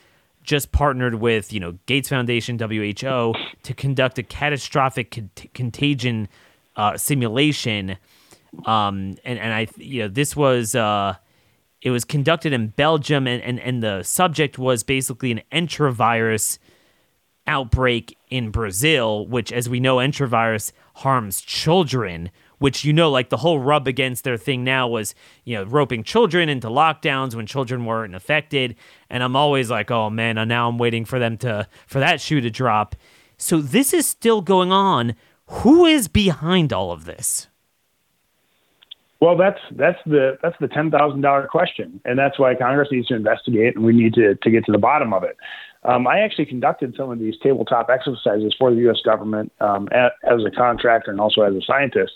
[0.43, 6.29] just partnered with you know Gates Foundation, WHO, to conduct a catastrophic con- contagion
[6.77, 7.97] uh, simulation.
[8.65, 11.15] Um, and and I you know this was uh,
[11.83, 16.59] it was conducted in Belgium, and, and and the subject was basically an enterovirus
[17.47, 22.31] outbreak in Brazil, which, as we know, enterovirus harms children.
[22.59, 26.03] Which you know, like the whole rub against their thing now was, you know, roping
[26.03, 28.75] children into lockdowns when children weren't affected.
[29.09, 32.41] And I'm always like, oh man, now I'm waiting for them to for that shoe
[32.41, 32.97] to drop.
[33.37, 35.15] So this is still going on.
[35.47, 37.48] Who is behind all of this?
[39.21, 43.09] Well, that's that's the that's the ten thousand dollar question, and that's why Congress needs
[43.09, 45.37] to investigate, and we need to to get to the bottom of it.
[45.85, 48.99] Um, I actually conducted some of these tabletop exercises for the U.S.
[49.05, 52.13] government um, at, as a contractor and also as a scientist,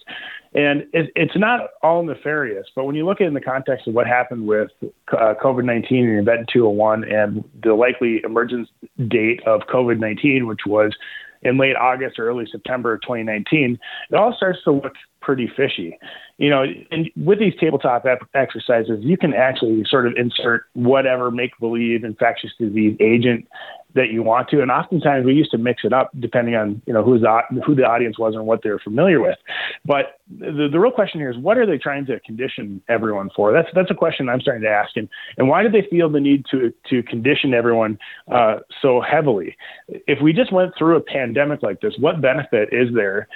[0.54, 2.66] and it, it's not all nefarious.
[2.74, 5.64] But when you look at it in the context of what happened with uh, COVID
[5.64, 8.68] nineteen and Event two hundred one, and the likely emergence
[9.08, 10.94] date of COVID nineteen, which was
[11.42, 13.78] in late August or early September of 2019,
[14.10, 15.98] it all starts to look pretty fishy.
[16.38, 21.56] You know, and with these tabletop exercises, you can actually sort of insert whatever make
[21.60, 23.46] believe infectious disease agent
[23.94, 24.62] that you want to.
[24.62, 27.74] And oftentimes we used to mix it up depending on, you know, who's the, who
[27.74, 29.38] the audience was and what they're familiar with.
[29.84, 33.52] But the, the real question here is what are they trying to condition everyone for?
[33.52, 34.96] That's, that's a question I'm starting to ask.
[34.96, 37.98] And, and why do they feel the need to, to condition everyone
[38.30, 39.56] uh, so heavily?
[39.88, 43.28] If we just went through a pandemic like this, what benefit is there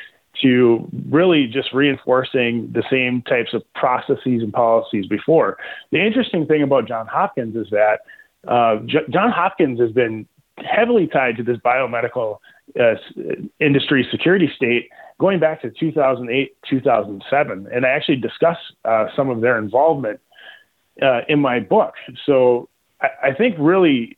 [0.43, 5.57] to really just reinforcing the same types of processes and policies before.
[5.93, 8.01] The interesting thing about John Hopkins is that
[8.47, 10.27] uh, J- John Hopkins has been
[10.59, 12.39] heavily tied to this biomedical
[12.79, 12.95] uh,
[13.61, 17.69] industry security state going back to 2008, 2007.
[17.73, 20.21] And I actually discuss uh, some of their involvement
[21.01, 21.95] uh, in my book.
[22.25, 22.69] So
[23.01, 24.17] I, I think really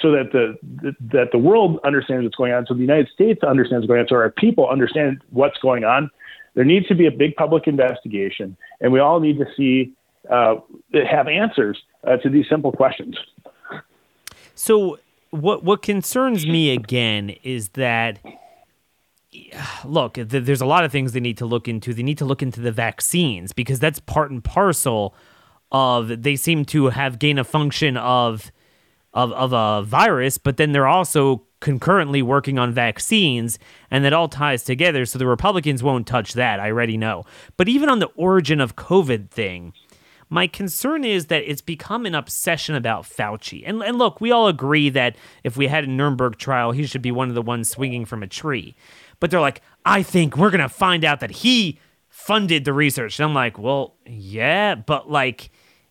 [0.00, 3.42] so that the, the, that the world understands what's going on, so the United States
[3.42, 6.08] understands what's going on, so our people understand what's going on.
[6.54, 9.92] There needs to be a big public investigation, and we all need to see
[10.30, 10.56] uh,
[11.08, 13.16] have answers uh, to these simple questions.
[14.54, 14.98] So,
[15.32, 18.18] what what concerns me again is that
[19.84, 21.94] look, there's a lot of things they need to look into.
[21.94, 25.14] They need to look into the vaccines because that's part and parcel
[25.72, 28.52] of they seem to have gain a function of
[29.14, 33.58] of, of a virus, but then they're also concurrently working on vaccines,
[33.90, 35.06] and that all ties together.
[35.06, 36.60] So the Republicans won't touch that.
[36.60, 37.24] I already know.
[37.56, 39.72] But even on the origin of COVID thing,
[40.32, 43.64] my concern is that it's become an obsession about Fauci.
[43.66, 45.14] And, and look, we all agree that
[45.44, 48.22] if we had a Nuremberg trial, he should be one of the ones swinging from
[48.22, 48.74] a tree.
[49.20, 53.20] But they're like, I think we're going to find out that he funded the research.
[53.20, 55.50] And I'm like, well, yeah, but like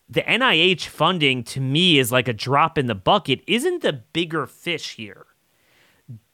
[0.10, 3.44] the NIH funding to me is like a drop in the bucket.
[3.46, 5.28] Isn't the bigger fish here?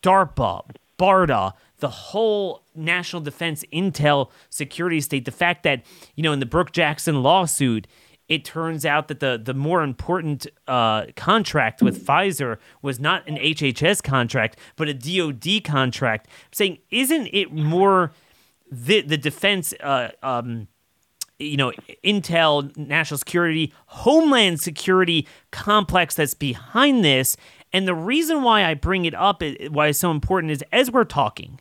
[0.02, 5.84] DARPA, BARDA, the whole national defense intel security state, the fact that,
[6.16, 7.88] you know, in the Brook Jackson lawsuit,
[8.28, 13.38] it turns out that the the more important uh, contract with Pfizer was not an
[13.38, 16.28] HHS contract, but a DoD contract.
[16.28, 18.12] I'm saying, isn't it more
[18.70, 20.68] the the defense uh, um,
[21.40, 21.72] you know,
[22.04, 27.38] intel, national security, homeland security complex that's behind this.
[27.72, 31.04] And the reason why I bring it up, why it's so important, is as we're
[31.04, 31.60] talking,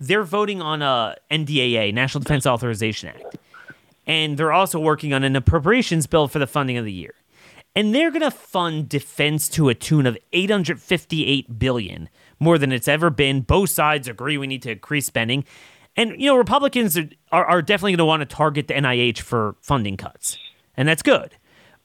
[0.00, 3.36] they're voting on a NDAA, National Defense Authorization Act,
[4.06, 7.14] and they're also working on an appropriations bill for the funding of the year.
[7.74, 12.08] And they're going to fund defense to a tune of 858 billion,
[12.40, 13.42] more than it's ever been.
[13.42, 15.44] Both sides agree we need to increase spending.
[15.96, 19.18] And you know, Republicans are, are, are definitely going to want to target the NIH
[19.18, 20.38] for funding cuts,
[20.76, 21.36] and that's good.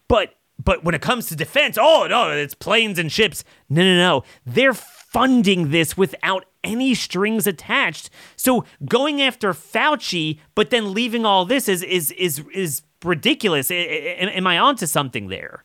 [0.08, 3.44] But but when it comes to defense, oh no, it's planes and ships.
[3.70, 4.24] No, no, no.
[4.46, 4.74] They're
[5.14, 8.10] funding this without any strings attached.
[8.36, 13.70] So going after Fauci, but then leaving all this is is is is ridiculous.
[13.72, 15.64] Am I onto something there?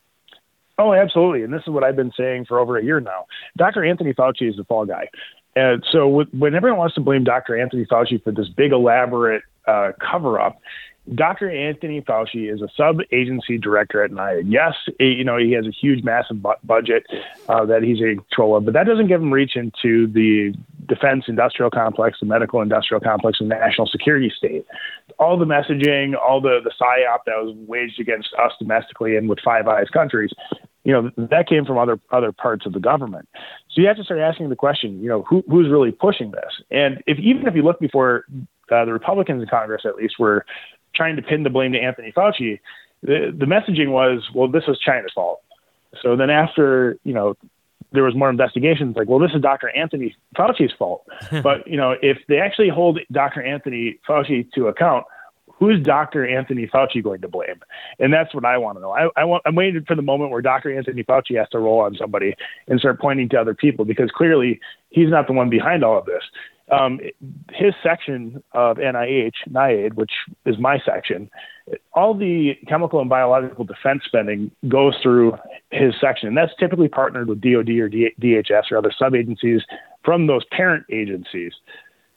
[0.79, 1.43] Oh, absolutely.
[1.43, 3.27] And this is what I've been saying for over a year now.
[3.57, 3.85] Dr.
[3.85, 5.09] Anthony Fauci is the fall guy.
[5.57, 7.61] And so when everyone wants to blame Dr.
[7.61, 10.61] Anthony Fauci for this big elaborate uh, cover up,
[11.15, 11.51] Dr.
[11.51, 14.45] Anthony Fauci is a sub-agency director at NIAID.
[14.47, 17.07] Yes, you know he has a huge, massive bu- budget
[17.49, 20.55] uh, that he's in control of, but that doesn't give him reach into the
[20.87, 24.67] defense industrial complex, the medical industrial complex, and national security state.
[25.19, 29.39] All the messaging, all the the psyop that was waged against us domestically and with
[29.45, 30.31] Five Eyes countries,
[30.85, 33.29] you know that came from other other parts of the government.
[33.71, 36.63] So you have to start asking the question, you know, who, who's really pushing this?
[36.71, 38.25] And if even if you look before
[38.71, 40.45] uh, the Republicans in Congress, at least, were
[40.99, 42.61] trying to pin the blame to Anthony Fauci,
[43.03, 45.41] the, the messaging was, well, this was China's fault.
[46.03, 47.35] So then after you know
[47.93, 49.75] there was more investigations like, well, this is Dr.
[49.75, 51.07] Anthony Fauci's fault.
[51.43, 53.43] but you know, if they actually hold Dr.
[53.43, 55.07] Anthony Fauci to account,
[55.59, 56.27] who's Dr.
[56.27, 57.61] Anthony Fauci going to blame?
[57.99, 58.93] And that's what I want to know.
[58.93, 60.77] I, I want, I'm waiting for the moment where Dr.
[60.77, 62.35] Anthony Fauci has to roll on somebody
[62.69, 66.05] and start pointing to other people because clearly he's not the one behind all of
[66.07, 66.23] this.
[66.71, 67.01] Um,
[67.51, 70.13] his section of NIH, NIAID, which
[70.45, 71.31] is my section,
[71.95, 75.37] all the chemical and biological defense spending goes through
[75.71, 76.29] his section.
[76.29, 79.63] And that's typically partnered with DOD or DHS or other sub agencies
[80.05, 81.53] from those parent agencies.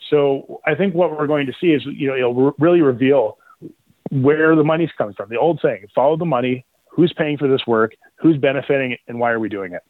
[0.09, 3.37] So I think what we're going to see is, you know, it'll really reveal
[4.11, 5.29] where the money's coming from.
[5.29, 9.31] The old saying, follow the money, who's paying for this work, who's benefiting, and why
[9.31, 9.83] are we doing it?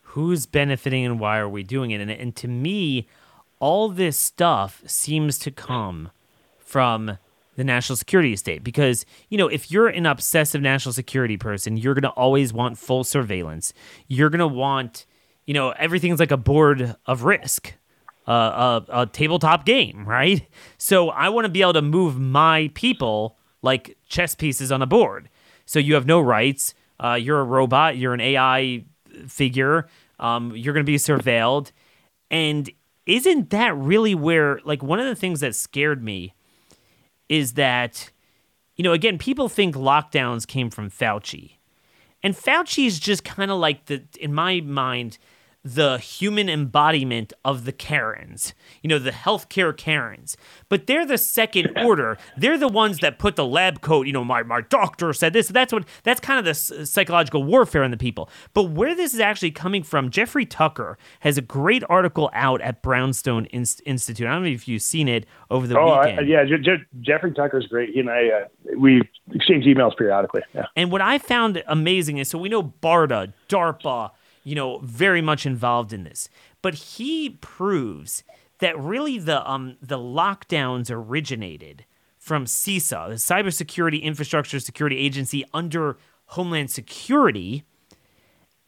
[0.00, 2.00] Who's benefiting and why are we doing it?
[2.00, 3.08] And, and to me,
[3.62, 6.10] all this stuff seems to come
[6.58, 7.16] from
[7.54, 11.94] the national security state because you know if you're an obsessive national security person you're
[11.94, 13.72] going to always want full surveillance
[14.08, 15.06] you're going to want
[15.46, 17.74] you know everything's like a board of risk
[18.26, 20.46] uh, a, a tabletop game, right?
[20.78, 24.86] So I want to be able to move my people like chess pieces on a
[24.86, 25.28] board.
[25.66, 26.74] So you have no rights.
[27.02, 27.96] Uh, you're a robot.
[27.96, 28.84] You're an AI
[29.26, 29.88] figure.
[30.20, 31.72] Um, you're going to be surveilled.
[32.30, 32.70] And
[33.06, 36.34] isn't that really where, like, one of the things that scared me
[37.28, 38.10] is that,
[38.76, 41.56] you know, again, people think lockdowns came from Fauci.
[42.22, 45.18] And Fauci is just kind of like the, in my mind,
[45.64, 50.36] the human embodiment of the Karens, you know, the healthcare Karens.
[50.68, 52.18] But they're the second order.
[52.36, 55.48] They're the ones that put the lab coat, you know, my, my doctor said this.
[55.48, 58.28] That's what that's kind of the psychological warfare on the people.
[58.54, 62.82] But where this is actually coming from, Jeffrey Tucker has a great article out at
[62.82, 64.26] Brownstone Institute.
[64.26, 66.20] I don't know if you've seen it over the oh, weekend.
[66.20, 67.90] I, yeah, Je- Je- Jeffrey Tucker's great.
[67.90, 68.46] He and I, uh,
[68.78, 70.42] we exchange emails periodically.
[70.54, 70.66] Yeah.
[70.74, 74.10] And what I found amazing is so we know BARDA, DARPA,
[74.42, 76.28] you know, very much involved in this.
[76.60, 78.24] But he proves
[78.58, 81.84] that really the um the lockdowns originated
[82.18, 87.64] from CISA, the Cybersecurity Infrastructure Security Agency under Homeland Security.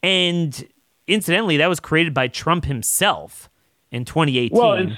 [0.03, 0.67] And
[1.07, 3.49] incidentally, that was created by Trump himself
[3.93, 4.59] in 2018.
[4.59, 4.91] Well, and,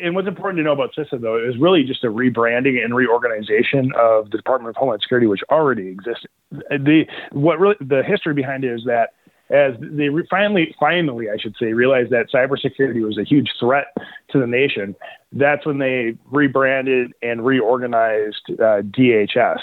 [0.00, 3.92] and what's important to know about CISA, though, is really just a rebranding and reorganization
[3.96, 6.28] of the Department of Homeland Security, which already existed.
[6.50, 9.10] The what really the history behind it is that
[9.52, 13.86] as they re- finally, finally, I should say, realized that cybersecurity was a huge threat
[14.30, 14.96] to the nation.
[15.30, 19.58] That's when they rebranded and reorganized uh, DHS.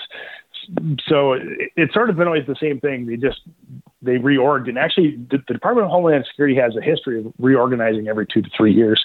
[1.08, 3.08] So it, it's sort of been always the same thing.
[3.08, 3.42] They just
[4.04, 8.08] they reorged, and actually, the, the Department of Homeland Security has a history of reorganizing
[8.08, 9.04] every two to three years.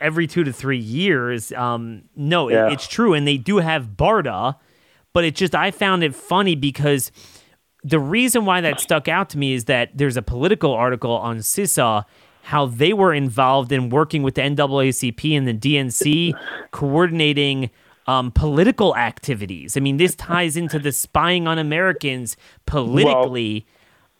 [0.00, 2.66] Every two to three years, um, no, yeah.
[2.66, 4.56] it, it's true, and they do have BARDA
[5.16, 7.10] but it just I found it funny because
[7.82, 11.38] the reason why that stuck out to me is that there's a political article on
[11.38, 12.04] CISA
[12.42, 16.34] how they were involved in working with the NAACP and the DNC
[16.70, 17.70] coordinating
[18.06, 19.78] um, political activities.
[19.78, 23.64] I mean, this ties into the spying on Americans politically.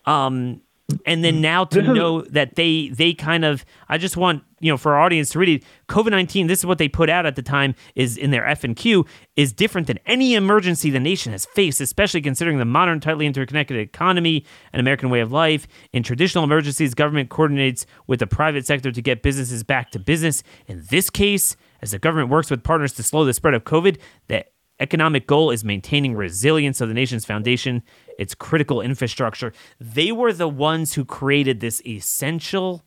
[0.06, 0.62] Well, um,
[1.04, 4.76] and then now to know that they they kind of I just want you know
[4.76, 5.64] for our audience to read it.
[5.88, 6.46] COVID nineteen.
[6.46, 9.04] This is what they put out at the time is in their F and Q
[9.36, 13.76] is different than any emergency the nation has faced, especially considering the modern, tightly interconnected
[13.76, 15.66] economy and American way of life.
[15.92, 20.42] In traditional emergencies, government coordinates with the private sector to get businesses back to business.
[20.66, 23.98] In this case, as the government works with partners to slow the spread of COVID,
[24.28, 24.44] the
[24.78, 27.82] economic goal is maintaining resilience of the nation's foundation
[28.18, 29.52] its critical infrastructure.
[29.80, 32.84] They were the ones who created this essential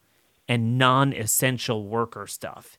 [0.49, 2.77] and non-essential worker stuff.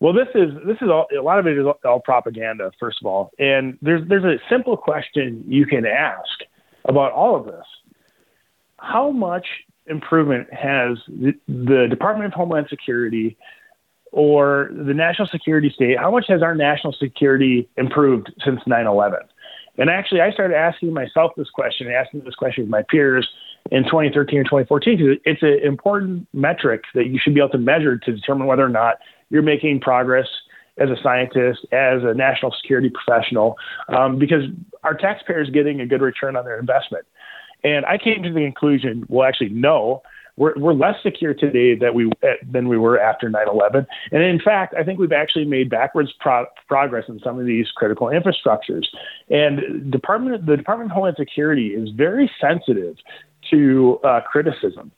[0.00, 3.06] Well, this is this is all, a lot of it is all propaganda, first of
[3.06, 6.40] all, and there's there's a simple question you can ask
[6.86, 7.64] about all of this:
[8.78, 9.46] How much
[9.86, 13.36] improvement has the, the Department of Homeland Security
[14.10, 15.98] or the national security state?
[15.98, 19.18] How much has our national security improved since 9/11?
[19.78, 23.28] And actually, I started asking myself this question, asking this question with my peers
[23.70, 27.58] in 2013 or 2014, because it's an important metric that you should be able to
[27.58, 28.98] measure to determine whether or not
[29.30, 30.26] you're making progress
[30.78, 33.56] as a scientist, as a national security professional,
[33.88, 34.44] um, because
[34.84, 37.04] our taxpayers getting a good return on their investment.
[37.64, 40.02] And I came to the conclusion, well, actually, no,
[40.36, 42.10] we're, we're less secure today that we
[42.50, 43.86] than we were after 9/11.
[44.12, 47.66] And in fact, I think we've actually made backwards pro- progress in some of these
[47.74, 48.86] critical infrastructures.
[49.28, 52.96] And Department the Department of Homeland Security is very sensitive
[53.50, 54.92] to uh, criticism.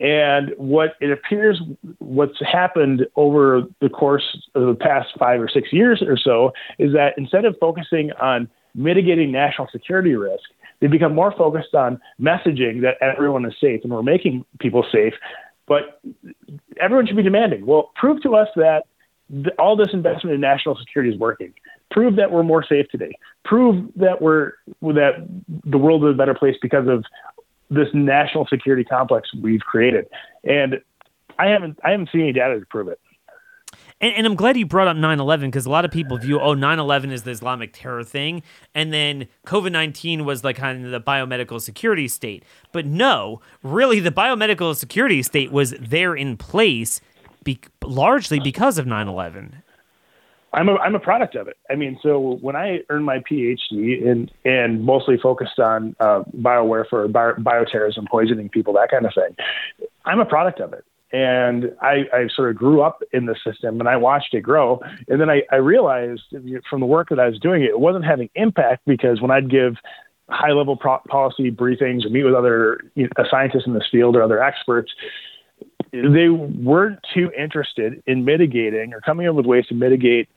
[0.00, 1.60] And what it appears,
[1.98, 6.94] what's happened over the course of the past five or six years or so, is
[6.94, 10.44] that instead of focusing on mitigating national security risk,
[10.80, 15.14] they become more focused on messaging that everyone is safe and we're making people safe.
[15.66, 16.00] But
[16.80, 18.84] everyone should be demanding, well, prove to us that
[19.30, 21.54] th- all this investment in national security is working.
[21.90, 23.12] Prove that we're more safe today.
[23.44, 24.52] Prove that we're
[24.82, 25.28] that
[25.64, 27.04] the world is a better place because of
[27.70, 30.06] this national security complex we've created.
[30.44, 30.80] And
[31.38, 33.00] I haven't I haven't seen any data to prove it.
[34.00, 36.40] And, and, I'm glad you brought up 9 11 because a lot of people view,
[36.40, 38.42] oh, 9 11 is the Islamic terror thing.
[38.74, 42.42] And then COVID 19 was like kind of the biomedical security state.
[42.72, 47.00] But no, really, the biomedical security state was there in place
[47.44, 49.62] be- largely because of 9 11.
[50.52, 51.56] I'm a I'm a product of it.
[51.70, 57.10] I mean, so when I earned my PhD and and mostly focused on uh, biowarfare,
[57.12, 59.36] bio, bioterrorism, poisoning people, that kind of thing,
[60.04, 60.84] I'm a product of it.
[61.12, 64.80] And I, I sort of grew up in the system and I watched it grow.
[65.08, 66.22] And then I, I realized
[66.68, 69.74] from the work that I was doing, it wasn't having impact because when I'd give
[70.28, 74.14] high level pro- policy briefings or meet with other you know, scientists in this field
[74.14, 74.92] or other experts,
[75.92, 80.28] they weren't too interested in mitigating or coming up with ways to mitigate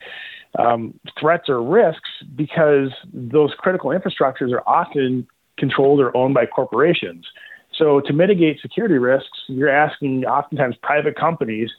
[0.58, 5.26] um, threats or risks because those critical infrastructures are often
[5.58, 7.24] controlled or owned by corporations.
[7.78, 11.70] So to mitigate security risks, you're asking oftentimes private companies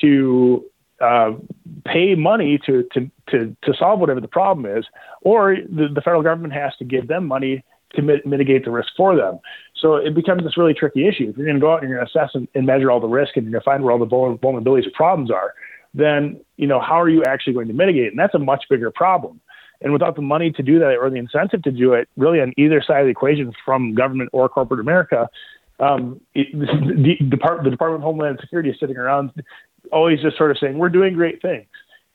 [0.00, 0.64] to
[1.00, 1.32] uh,
[1.84, 4.84] pay money to, to, to, to solve whatever the problem is,
[5.22, 8.90] or the, the federal government has to give them money to mit- mitigate the risk
[8.96, 9.38] for them.
[9.76, 11.30] So it becomes this really tricky issue.
[11.30, 13.00] If you're going to go out and you're going to assess and, and, measure all
[13.00, 15.54] the risk and you're going to find where all the vulnerabilities or problems are,
[15.92, 18.08] then you know how are you actually going to mitigate?
[18.08, 19.40] And that's a much bigger problem.
[19.82, 22.52] And without the money to do that or the incentive to do it, really on
[22.56, 25.28] either side of the equation from government or corporate America,
[25.78, 29.32] um, it, the, Depart- the Department of Homeland Security is sitting around
[29.92, 31.66] always just sort of saying, we're doing great things.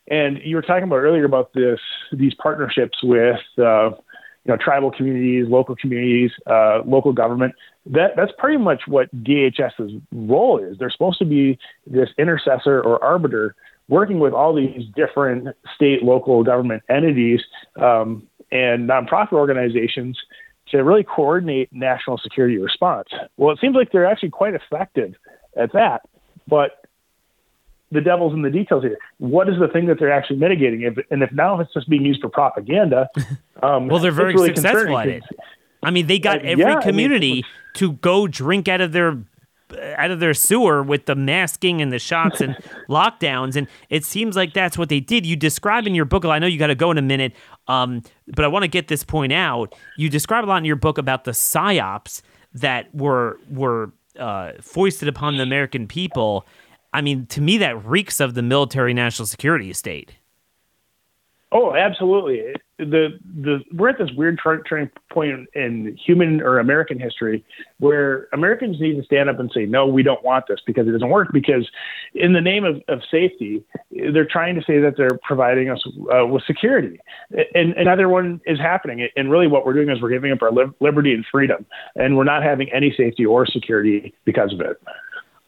[0.07, 1.79] And you were talking about earlier about this,
[2.11, 7.55] these partnerships with, uh, you know, tribal communities, local communities, uh, local government.
[7.87, 10.77] That that's pretty much what DHS's role is.
[10.77, 11.57] They're supposed to be
[11.87, 13.55] this intercessor or arbiter
[13.87, 17.41] working with all these different state, local government entities
[17.79, 20.17] um, and nonprofit organizations
[20.69, 23.09] to really coordinate national security response.
[23.37, 25.13] Well, it seems like they're actually quite effective
[25.55, 26.01] at that,
[26.47, 26.85] but
[27.91, 28.97] the devil's in the details here.
[29.19, 30.81] What is the thing that they're actually mitigating?
[30.81, 33.09] If, and if now it's just being used for propaganda,
[33.63, 35.23] um, well, they're very really successful at it.
[35.83, 37.43] I mean, they got uh, every yeah, community I mean,
[37.75, 39.19] to go drink out of their
[39.97, 42.55] out of their sewer with the masking and the shots and
[42.89, 43.55] lockdowns.
[43.55, 45.25] And it seems like that's what they did.
[45.25, 47.33] You describe in your book, I know you got to go in a minute,
[47.67, 49.73] um, but I want to get this point out.
[49.97, 52.21] You describe a lot in your book about the psyops
[52.53, 56.45] that were were uh, foisted upon the American people.
[56.93, 60.13] I mean, to me, that reeks of the military national security state.
[61.51, 62.53] Oh, absolutely.
[62.77, 67.45] The the we're at this weird turning point in human or American history
[67.79, 70.91] where Americans need to stand up and say, no, we don't want this because it
[70.91, 71.29] doesn't work.
[71.31, 71.69] Because
[72.13, 75.81] in the name of, of safety, they're trying to say that they're providing us
[76.13, 76.99] uh, with security,
[77.53, 79.07] and, and neither one is happening.
[79.15, 81.65] And really, what we're doing is we're giving up our li- liberty and freedom,
[81.95, 84.81] and we're not having any safety or security because of it.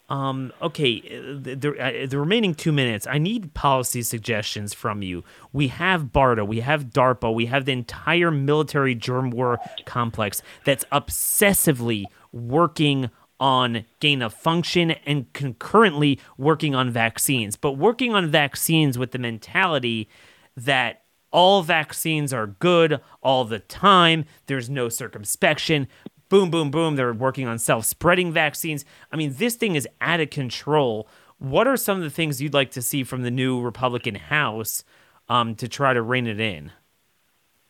[0.10, 5.26] Um, okay, the, the, uh, the, remaining two minutes, I need policy suggestions from you.
[5.52, 10.86] We have BARDA, we have DARPA, we have the entire military germ war complex that's
[10.94, 18.98] obsessively working on gain of function and concurrently working on vaccines, but working on vaccines
[18.98, 20.08] with the mentality
[20.56, 25.88] that all vaccines are good all the time, there's no circumspection,
[26.30, 26.96] boom, boom, boom.
[26.96, 28.86] They're working on self spreading vaccines.
[29.12, 31.08] I mean, this thing is out of control.
[31.40, 34.84] What are some of the things you'd like to see from the new Republican House
[35.30, 36.72] um, to try to rein it in?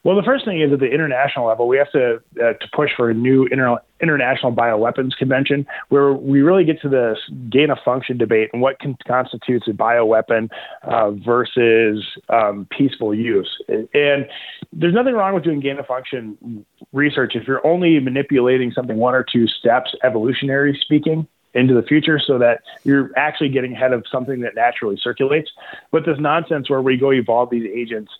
[0.03, 2.91] Well, the first thing is at the international level, we have to uh, to push
[2.95, 7.15] for a new inter- international bioweapons convention where we really get to the
[7.49, 10.49] gain of function debate and what constitutes a bioweapon
[10.83, 13.49] uh, versus um, peaceful use.
[13.67, 14.27] And
[14.71, 19.15] there's nothing wrong with doing gain of function research if you're only manipulating something one
[19.15, 24.05] or two steps, evolutionary speaking into the future so that you're actually getting ahead of
[24.11, 25.49] something that naturally circulates.
[25.91, 28.11] But this nonsense where we go evolve these agents,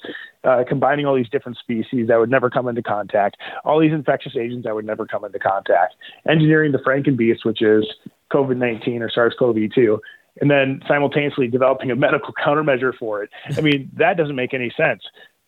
[0.44, 4.36] uh, combining all these different species that would never come into contact, all these infectious
[4.36, 5.96] agents that would never come into contact,
[6.28, 7.86] engineering the Frankenbeast, which is
[8.32, 10.02] COVID 19 or SARS CoV 2,
[10.42, 13.30] and then simultaneously developing a medical countermeasure for it.
[13.56, 15.04] I mean, that doesn't make any sense.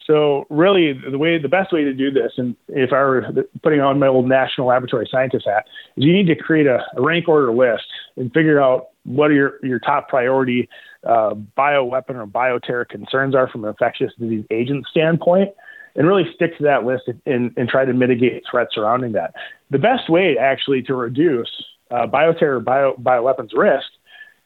[0.09, 3.27] So really, the way the best way to do this, and if I were
[3.61, 5.65] putting on my old national laboratory scientist hat,
[5.97, 7.83] is you need to create a, a rank order list
[8.17, 10.67] and figure out what are your your top priority
[11.07, 15.49] uh, bioweapon or bioterror concerns are from an infectious disease agent standpoint,
[15.95, 19.35] and really stick to that list and, and try to mitigate threats surrounding that.
[19.69, 21.51] The best way actually to reduce
[21.91, 23.85] uh, bioterror bio bioweapons risk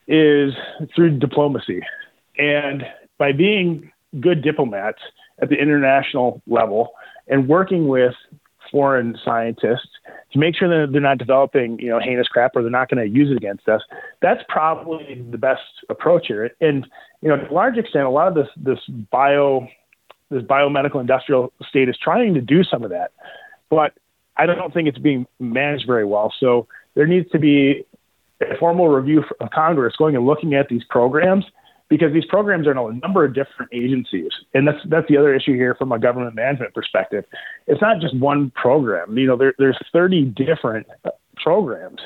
[0.09, 0.53] is
[0.93, 1.80] through diplomacy.
[2.38, 2.84] And
[3.18, 4.99] by being good diplomats
[5.41, 6.91] at the international level
[7.27, 8.13] and working with
[8.71, 9.89] foreign scientists
[10.31, 13.01] to make sure that they're not developing, you know, heinous crap or they're not going
[13.03, 13.81] to use it against us.
[14.21, 16.49] That's probably the best approach here.
[16.59, 16.88] And
[17.21, 18.79] you know, to a large extent, a lot of this this
[19.11, 19.67] bio
[20.29, 23.11] this biomedical industrial state is trying to do some of that,
[23.69, 23.93] but
[24.36, 26.34] I don't think it's being managed very well.
[26.39, 27.86] So there needs to be
[28.41, 31.45] a formal review of Congress going and looking at these programs
[31.89, 35.34] because these programs are in a number of different agencies, and that's that's the other
[35.34, 37.25] issue here from a government management perspective.
[37.67, 39.17] It's not just one program.
[39.17, 40.88] You know, there, there's 30 different
[41.36, 41.99] programs,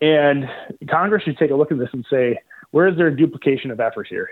[0.00, 0.44] and
[0.90, 2.38] Congress should take a look at this and say,
[2.70, 4.28] where is there a duplication of effort here?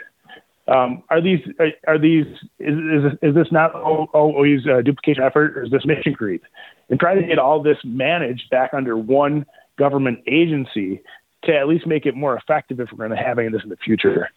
[0.69, 2.27] Um, are these are, are these
[2.59, 6.43] is, is, is this not always a duplication effort, or is this mission creep?
[6.91, 9.47] And try to get all this managed back under one
[9.79, 11.03] government agency
[11.45, 13.63] to at least make it more effective if we're going to have any of this
[13.63, 14.29] in the future.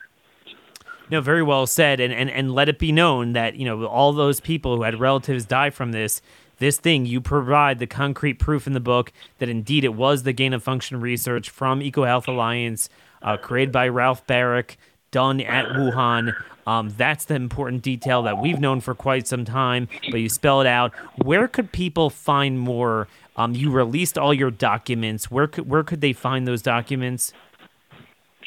[1.09, 4.13] No, very well said, and, and and let it be known that you know all
[4.13, 6.21] those people who had relatives die from this,
[6.59, 10.33] this thing you provide the concrete proof in the book that indeed it was the
[10.33, 12.89] gain of function research from EcoHealth Alliance,
[13.23, 14.75] uh, created by Ralph Baric,
[15.11, 16.35] done at Wuhan.
[16.67, 20.61] Um, that's the important detail that we've known for quite some time, but you spell
[20.61, 20.93] it out.
[21.23, 23.07] Where could people find more?
[23.35, 25.31] Um, you released all your documents.
[25.31, 27.33] Where could where could they find those documents?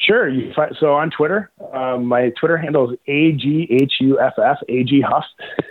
[0.05, 0.27] Sure.
[0.27, 4.33] You find, so on Twitter, um, my Twitter handle is A G H U F
[4.37, 5.25] F A G Huff.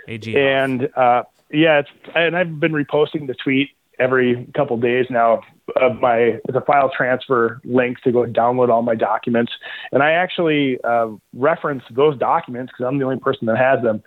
[0.07, 3.69] AG and uh, yeah, it's, and I've been reposting the tweet
[3.99, 5.41] every couple days now
[5.75, 9.51] of my it's a file transfer link to go download all my documents.
[9.91, 14.01] And i actually uh, reference those documents because i'm the only person that has them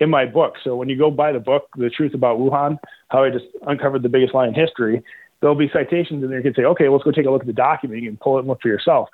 [0.00, 0.54] in my book.
[0.64, 4.02] So when you go buy the book the truth about wuhan how i just uncovered
[4.02, 5.02] the biggest lie in history
[5.40, 6.38] there'll be citations in there.
[6.38, 8.36] You can say okay let's go take a look at the document you can pull
[8.36, 9.08] it and look for yourself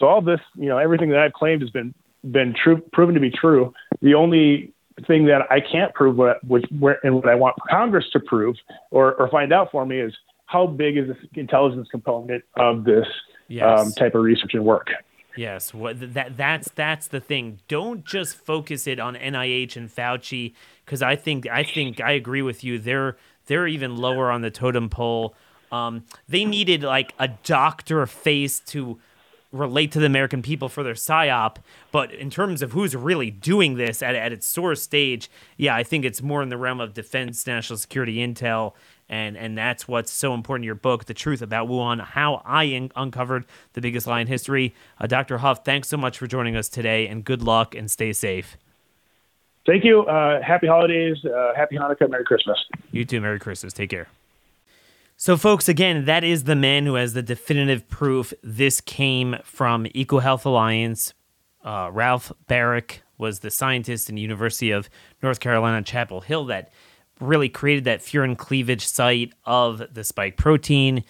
[0.00, 1.94] so all this, you know, everything that I've claimed has been
[2.24, 3.72] been true, proven to be true.
[4.02, 4.72] The only
[5.06, 8.56] thing that I can't prove, what, which where, and what I want Congress to prove
[8.90, 10.12] or, or find out for me is
[10.46, 13.06] how big is this intelligence component of this
[13.48, 13.80] yes.
[13.80, 14.88] um, type of research and work.
[15.36, 17.60] Yes, what that that's that's the thing.
[17.68, 22.42] Don't just focus it on NIH and Fauci because I think I think I agree
[22.42, 22.78] with you.
[22.78, 25.34] They're they're even lower on the totem pole.
[25.70, 28.98] Um, they needed like a doctor face to
[29.52, 31.56] relate to the American people for their psyop.
[31.90, 35.82] But in terms of who's really doing this at, at its source stage, yeah, I
[35.82, 38.74] think it's more in the realm of defense, national security, intel.
[39.08, 42.64] And, and that's what's so important in your book, The Truth About Wuhan, how I
[42.64, 44.72] in- uncovered the biggest lie in history.
[45.00, 45.38] Uh, Dr.
[45.38, 48.56] Huff, thanks so much for joining us today, and good luck and stay safe.
[49.66, 50.02] Thank you.
[50.02, 51.16] Uh, happy holidays.
[51.24, 52.08] Uh, happy Hanukkah.
[52.08, 52.58] Merry Christmas.
[52.92, 53.20] You too.
[53.20, 53.72] Merry Christmas.
[53.72, 54.08] Take care.
[55.22, 58.32] So, folks, again, that is the man who has the definitive proof.
[58.42, 61.12] This came from EcoHealth Alliance.
[61.62, 64.88] Uh, Ralph Baric was the scientist in the University of
[65.22, 66.72] North Carolina, Chapel Hill, that
[67.20, 71.04] really created that furin cleavage site of the spike protein.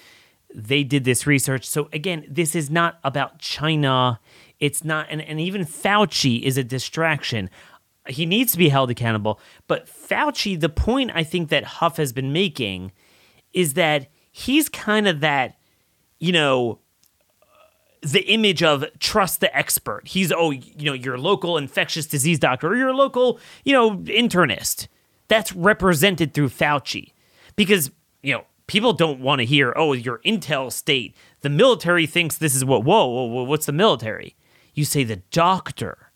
[0.52, 1.68] They did this research.
[1.68, 4.18] So, again, this is not about China.
[4.58, 7.48] It's not, and, and even Fauci is a distraction.
[8.08, 9.38] He needs to be held accountable.
[9.68, 12.90] But Fauci, the point I think that Huff has been making
[13.52, 15.56] is that he's kind of that,
[16.18, 16.78] you know,
[18.02, 20.08] the image of trust the expert.
[20.08, 24.88] He's oh, you know, your local infectious disease doctor or your local, you know, internist.
[25.28, 27.12] That's represented through Fauci.
[27.56, 27.90] Because,
[28.22, 31.14] you know, people don't want to hear, oh, your intel state.
[31.42, 34.36] The military thinks this is what, whoa, whoa, whoa what's the military?
[34.74, 36.10] You say the doctor.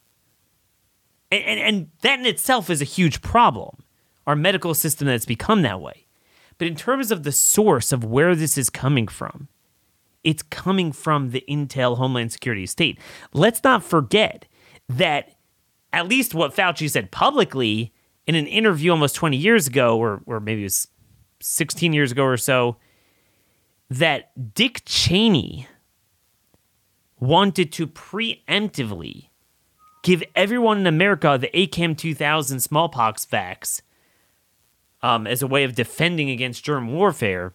[1.30, 3.82] And, and, and that in itself is a huge problem.
[4.26, 6.03] Our medical system that's become that way.
[6.58, 9.48] But in terms of the source of where this is coming from,
[10.22, 12.98] it's coming from the Intel Homeland Security state.
[13.32, 14.46] Let's not forget
[14.88, 15.34] that
[15.92, 17.92] at least what Fauci said publicly
[18.26, 20.88] in an interview almost 20 years ago, or, or maybe it was
[21.40, 22.76] 16 years ago or so,
[23.90, 25.68] that Dick Cheney
[27.20, 29.28] wanted to preemptively
[30.02, 33.82] give everyone in America the ACAM 2000 smallpox vax
[35.04, 37.52] um, as a way of defending against germ warfare.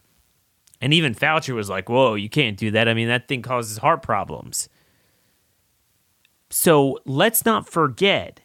[0.80, 2.88] And even Fauci was like, whoa, you can't do that.
[2.88, 4.68] I mean, that thing causes heart problems.
[6.48, 8.40] So let's not forget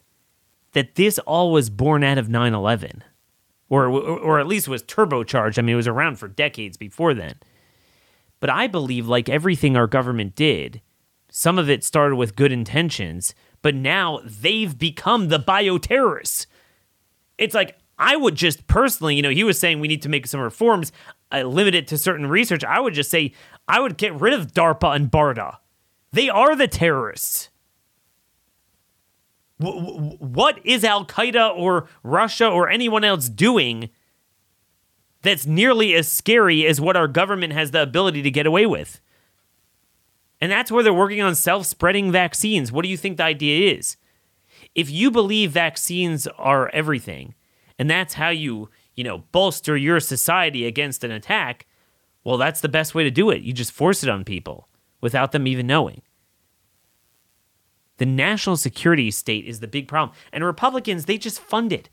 [0.71, 3.03] that this all was born out of 9 11,
[3.69, 5.59] or, or at least was turbocharged.
[5.59, 7.35] I mean, it was around for decades before then.
[8.39, 10.81] But I believe, like everything our government did,
[11.29, 16.47] some of it started with good intentions, but now they've become the bioterrorists.
[17.37, 20.27] It's like, I would just personally, you know, he was saying we need to make
[20.27, 20.91] some reforms,
[21.31, 22.63] uh, limit it to certain research.
[22.63, 23.33] I would just say
[23.67, 25.57] I would get rid of DARPA and BARDA.
[26.11, 27.49] They are the terrorists.
[29.59, 33.89] W- what is Al Qaeda or Russia or anyone else doing
[35.21, 38.99] that's nearly as scary as what our government has the ability to get away with?
[40.41, 42.71] And that's where they're working on self spreading vaccines.
[42.71, 43.97] What do you think the idea is?
[44.73, 47.33] If you believe vaccines are everything,
[47.77, 51.67] and that's how you, you know, bolster your society against an attack,
[52.23, 53.41] well, that's the best way to do it.
[53.41, 54.67] You just force it on people
[55.01, 56.01] without them even knowing.
[57.97, 60.17] The national security state is the big problem.
[60.33, 61.89] And Republicans, they just fund it.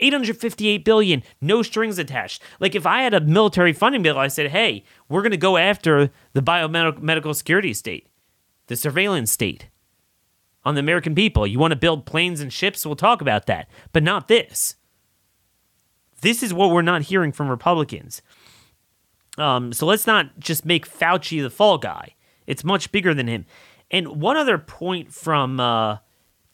[0.00, 2.42] 858 billion, no strings attached.
[2.60, 5.56] Like if I had a military funding bill, I said, "Hey, we're going to go
[5.56, 8.08] after the biomedical security state,
[8.66, 9.68] the surveillance state
[10.66, 11.46] on the American people.
[11.46, 12.84] You want to build planes and ships?
[12.84, 14.74] We'll talk about that, but not this.
[16.20, 18.22] This is what we're not hearing from Republicans.
[19.38, 22.14] Um, so let's not just make Fauci the fall guy.
[22.46, 23.44] It's much bigger than him.
[23.90, 25.98] And one other point from uh,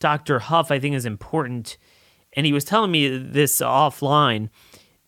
[0.00, 0.40] Dr.
[0.40, 1.78] Huff I think is important,
[2.34, 4.50] and he was telling me this offline.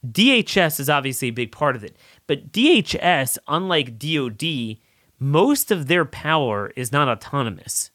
[0.07, 1.96] DHS is obviously a big part of it,
[2.26, 4.78] but DHS, unlike DOD,
[5.18, 7.90] most of their power is not autonomous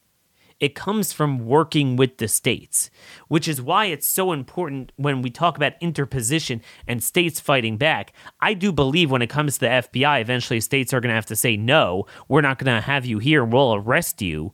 [0.59, 2.89] it comes from working with the states,
[3.27, 8.13] which is why it's so important when we talk about interposition and states fighting back.
[8.41, 11.25] I do believe when it comes to the FBI, eventually states are going to have
[11.27, 13.45] to say, no, we're not going to have you here.
[13.45, 14.53] We'll arrest you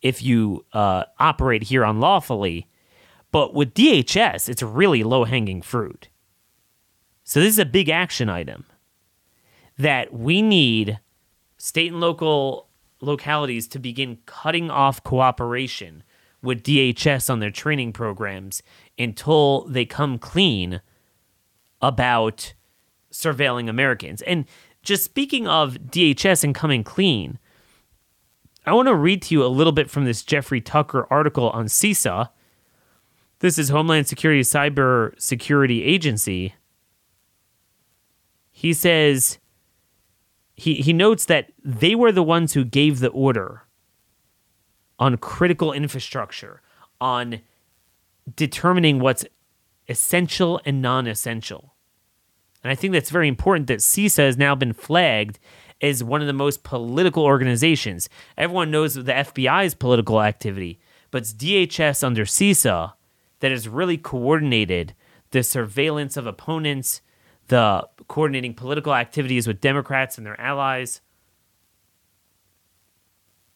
[0.00, 2.68] if you uh, operate here unlawfully.
[3.30, 6.08] But with DHS, it's really low hanging fruit.
[7.24, 8.64] So this is a big action item
[9.76, 11.00] that we need
[11.56, 12.68] state and local
[13.04, 16.02] localities to begin cutting off cooperation
[16.42, 18.62] with DHS on their training programs
[18.98, 20.80] until they come clean
[21.80, 22.54] about
[23.12, 24.22] surveilling Americans.
[24.22, 24.44] And
[24.82, 27.38] just speaking of DHS and coming clean,
[28.66, 31.66] I want to read to you a little bit from this Jeffrey Tucker article on
[31.66, 32.30] CISA.
[33.40, 36.54] This is Homeland Security Cyber Security Agency.
[38.50, 39.38] He says
[40.54, 43.62] he, he notes that they were the ones who gave the order
[44.98, 46.62] on critical infrastructure,
[47.00, 47.40] on
[48.36, 49.24] determining what's
[49.88, 51.74] essential and non essential.
[52.62, 55.38] And I think that's very important that CISA has now been flagged
[55.82, 58.08] as one of the most political organizations.
[58.38, 60.80] Everyone knows the FBI's political activity,
[61.10, 62.94] but it's DHS under CISA
[63.40, 64.94] that has really coordinated
[65.32, 67.02] the surveillance of opponents,
[67.48, 71.00] the coordinating political activities with Democrats and their allies.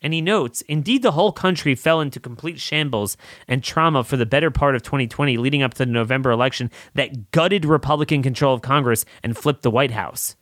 [0.01, 3.17] And he notes, indeed, the whole country fell into complete shambles
[3.49, 7.33] and trauma for the better part of 2020, leading up to the November election that
[7.33, 10.37] gutted Republican control of Congress and flipped the White House.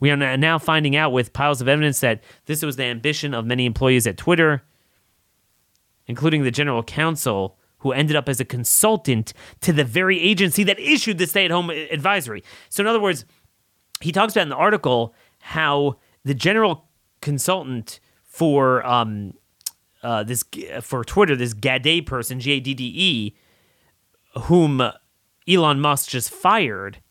[0.00, 3.46] We are now finding out with piles of evidence that this was the ambition of
[3.46, 4.64] many employees at Twitter,
[6.06, 10.80] including the general counsel, who ended up as a consultant to the very agency that
[10.80, 12.42] issued the stay at home advisory.
[12.70, 13.26] So, in other words,
[14.00, 16.88] he talks about in the article how the general
[17.20, 19.34] consultant for um,
[20.02, 20.42] uh, this
[20.80, 23.36] for Twitter, this Gadde person, G A D D E,
[24.44, 24.82] whom
[25.46, 27.02] Elon Musk just fired.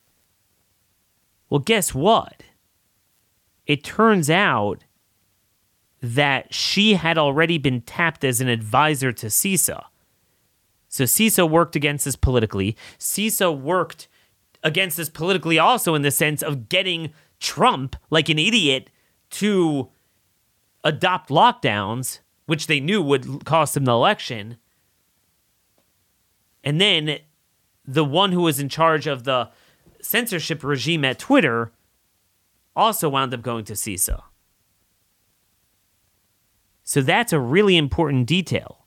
[1.52, 2.42] Well, guess what?
[3.68, 4.86] It turns out
[6.02, 9.84] that she had already been tapped as an advisor to CISA.
[10.94, 12.78] So CISA worked against this politically.
[13.00, 14.08] CISA worked
[14.62, 18.92] against this politically also in the sense of getting Trump, like an idiot,
[19.32, 19.90] to
[20.84, 24.58] adopt lockdowns, which they knew would cost him the election.
[26.64, 27.18] And then
[27.84, 29.50] the one who was in charge of the
[30.00, 31.72] censorship regime at Twitter
[32.76, 34.22] also wound up going to CISA.
[36.84, 38.83] So that's a really important detail.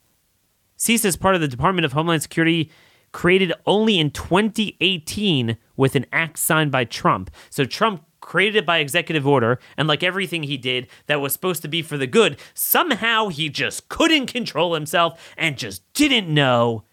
[0.77, 2.71] CISA is part of the Department of Homeland Security,
[3.13, 7.31] created only in 2018 with an act signed by Trump.
[7.49, 11.63] So Trump created it by executive order, and like everything he did that was supposed
[11.63, 16.85] to be for the good, somehow he just couldn't control himself and just didn't know.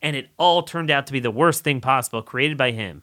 [0.00, 3.02] And it all turned out to be the worst thing possible created by him.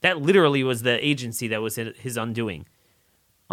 [0.00, 2.66] That literally was the agency that was his undoing.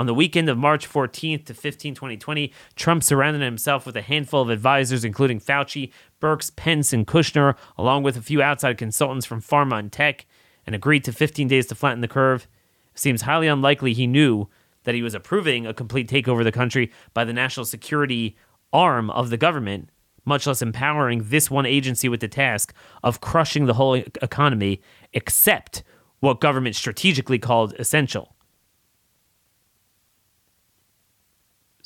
[0.01, 4.41] On the weekend of March 14th to 15, 2020, Trump surrounded himself with a handful
[4.41, 9.43] of advisors, including Fauci, Birx, Pence, and Kushner, along with a few outside consultants from
[9.43, 10.25] pharma and tech,
[10.65, 12.47] and agreed to 15 days to flatten the curve.
[12.95, 14.47] It seems highly unlikely he knew
[14.85, 18.35] that he was approving a complete takeover of the country by the national security
[18.73, 19.89] arm of the government,
[20.25, 22.73] much less empowering this one agency with the task
[23.03, 24.81] of crushing the whole economy,
[25.13, 25.83] except
[26.21, 28.35] what government strategically called essential.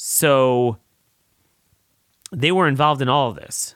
[0.08, 0.78] So
[2.32, 3.74] they were involved in all of this.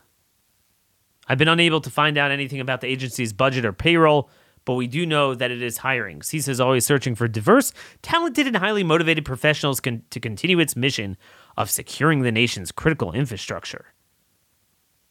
[1.27, 4.30] I've been unable to find out anything about the agency's budget or payroll,
[4.63, 6.19] but we do know that it is hiring.
[6.19, 7.73] CISA is always searching for diverse,
[8.03, 11.17] talented, and highly motivated professionals con- to continue its mission
[11.57, 13.88] of securing the nation's critical infrastructure.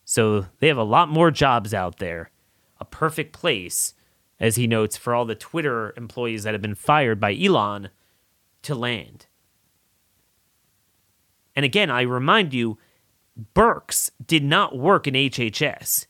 [0.05, 2.31] So they have a lot more jobs out there.
[2.79, 3.93] A perfect place,
[4.39, 7.91] as he notes, for all the Twitter employees that have been fired by Elon
[8.63, 9.27] to land.
[11.59, 12.79] And again, I remind you,
[13.53, 16.07] Birx did not work in HHS.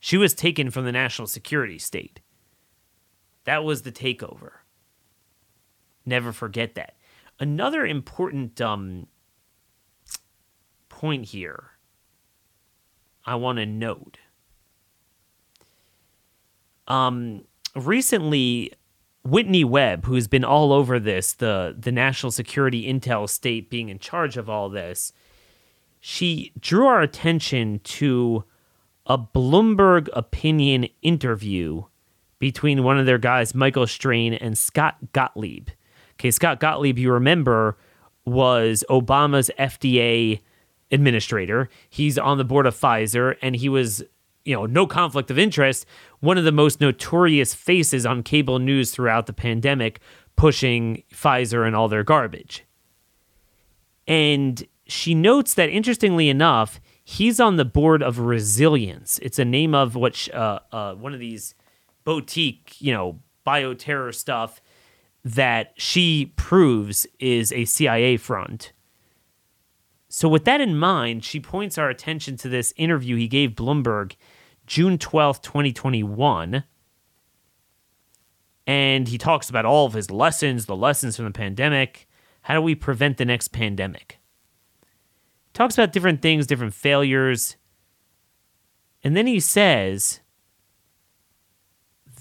[0.00, 2.18] She was taken from the national security state.
[3.44, 4.50] That was the takeover.
[6.04, 6.96] Never forget that.
[7.38, 9.06] Another important um,
[10.88, 11.70] point here
[13.24, 14.18] I want to note.
[16.88, 17.44] Um,
[17.76, 18.72] recently,
[19.24, 23.98] Whitney Webb, who's been all over this, the the national security intel state being in
[23.98, 25.12] charge of all this,
[26.00, 28.44] she drew our attention to
[29.06, 31.84] a Bloomberg opinion interview
[32.38, 35.68] between one of their guys, Michael Strain, and Scott Gottlieb.
[36.14, 37.76] Okay, Scott Gottlieb, you remember,
[38.24, 40.40] was Obama's FDA
[40.90, 41.68] administrator.
[41.88, 44.02] He's on the board of Pfizer, and he was,
[44.44, 45.86] you know, no conflict of interest,
[46.22, 49.98] one of the most notorious faces on cable news throughout the pandemic,
[50.36, 52.64] pushing Pfizer and all their garbage.
[54.06, 59.18] And she notes that, interestingly enough, he's on the board of Resilience.
[59.18, 61.56] It's a name of what uh, uh, one of these
[62.04, 64.60] boutique, you know, bioterror stuff
[65.24, 68.72] that she proves is a CIA front.
[70.08, 74.14] So, with that in mind, she points our attention to this interview he gave Bloomberg
[74.72, 76.64] June 12th, 2021.
[78.66, 82.08] And he talks about all of his lessons, the lessons from the pandemic.
[82.40, 84.18] How do we prevent the next pandemic?
[85.52, 87.56] Talks about different things, different failures.
[89.04, 90.20] And then he says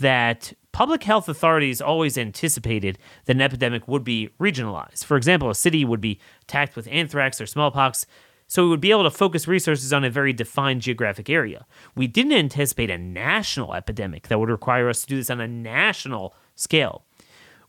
[0.02, 2.98] that public health authorities always anticipated
[3.28, 5.06] that an epidemic would be regionalized.
[5.06, 8.06] For example, a city would be attacked with anthrax or smallpox,
[8.52, 11.66] so we would be able to focus resources on a very defined geographic area.
[11.96, 15.48] We didn't anticipate a national epidemic that would require us to do this on a
[15.48, 17.06] national scale.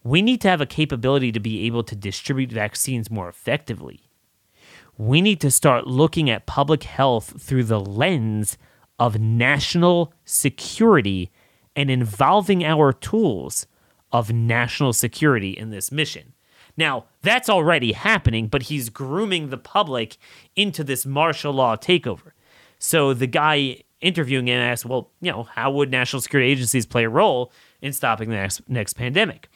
[0.03, 4.01] We need to have a capability to be able to distribute vaccines more effectively.
[4.99, 8.59] We need to start looking at public health through the lens
[8.99, 11.30] of national security
[11.76, 13.68] and involving our tools
[14.11, 16.32] of national security in this mission.
[16.76, 20.16] Now, that's already happening, but he's grooming the public
[20.56, 22.32] into this martial law takeover.
[22.78, 27.04] So the guy interviewing him asked, well, you know, how would national security agencies play
[27.04, 29.48] a role in stopping the next, next pandemic?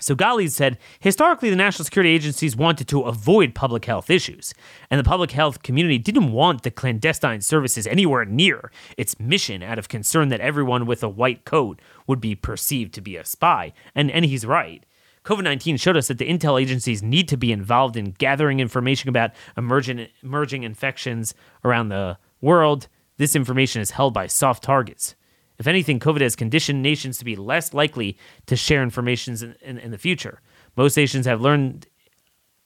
[0.00, 4.54] So Gottlieb said, historically, the national security agencies wanted to avoid public health issues,
[4.90, 9.78] and the public health community didn't want the clandestine services anywhere near its mission out
[9.78, 13.72] of concern that everyone with a white coat would be perceived to be a spy.
[13.92, 14.84] And, and he's right.
[15.28, 19.10] COVID 19 showed us that the intel agencies need to be involved in gathering information
[19.10, 21.34] about emerging, emerging infections
[21.66, 22.88] around the world.
[23.18, 25.16] This information is held by soft targets.
[25.58, 28.16] If anything, COVID has conditioned nations to be less likely
[28.46, 30.40] to share information in, in, in the future.
[30.78, 31.86] Most nations have learned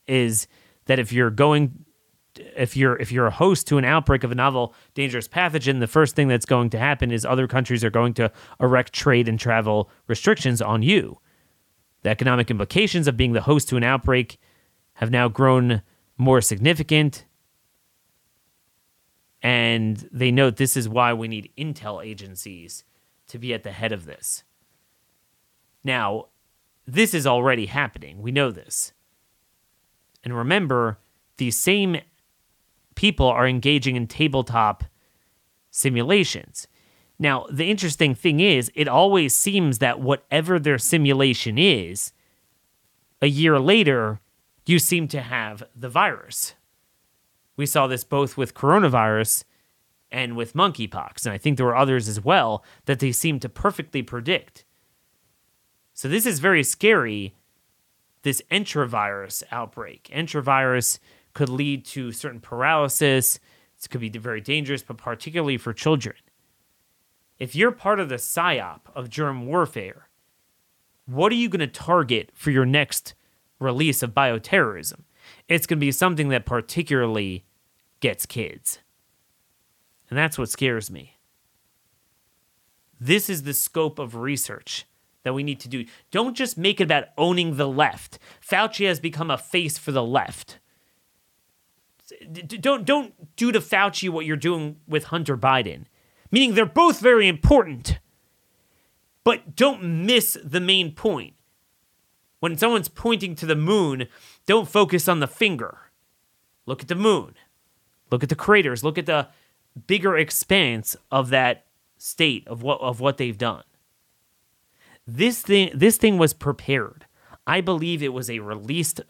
[0.07, 0.47] is
[0.85, 1.83] that if you're going
[2.35, 5.87] if you're if you're a host to an outbreak of a novel dangerous pathogen, the
[5.87, 9.37] first thing that's going to happen is other countries are going to erect trade and
[9.37, 11.19] travel restrictions on you.
[12.03, 14.39] The economic implications of being the host to an outbreak
[14.95, 15.81] have now grown
[16.17, 17.25] more significant.
[19.41, 22.83] And they note this is why we need intel agencies
[23.27, 24.43] to be at the head of this.
[25.83, 26.27] Now,
[26.85, 28.21] this is already happening.
[28.21, 28.93] We know this.
[30.23, 30.99] And remember,
[31.37, 31.97] these same
[32.95, 34.83] people are engaging in tabletop
[35.71, 36.67] simulations.
[37.23, 42.11] Now, the interesting thing is, it always seems that whatever their simulation is,
[43.21, 44.19] a year later,
[44.65, 46.55] you seem to have the virus.
[47.55, 49.45] We saw this both with coronavirus
[50.11, 53.47] and with monkeypox, and I think there were others as well that they seem to
[53.47, 54.65] perfectly predict.
[55.93, 57.35] So this is very scary,
[58.23, 60.11] this enterovirus outbreak.
[60.13, 60.99] Enterovirus
[61.33, 63.39] could lead to certain paralysis.
[63.77, 66.15] This could be very dangerous, but particularly for children.
[67.43, 70.07] If you're part of the psyop of germ warfare,
[71.05, 73.15] what are you going to target for your next
[73.59, 75.01] release of bioterrorism?
[75.47, 77.45] it's going to be something that particularly
[77.99, 78.79] gets kids.
[80.09, 81.17] And that's what scares me.
[82.99, 84.85] This is the scope of research
[85.23, 85.85] that we need to do.
[86.11, 88.19] Don't just make it about owning the left.
[88.41, 90.59] Fauci has become a face for the left.
[92.31, 95.85] Don't don't do to Fauci what you're doing with Hunter Biden.
[96.33, 97.99] Meaning they're both very important.
[99.23, 101.35] But don't miss the main point.
[102.39, 104.07] When someone's pointing to the moon,
[104.47, 105.77] don't focus on the finger.
[106.65, 107.35] Look at the moon.
[108.09, 108.83] Look at the craters.
[108.83, 109.27] Look at the
[109.85, 111.65] bigger expanse of that
[111.99, 113.63] state of what of what they've done.
[115.05, 117.05] This thing this thing was prepared.
[117.45, 119.01] I believe it was a released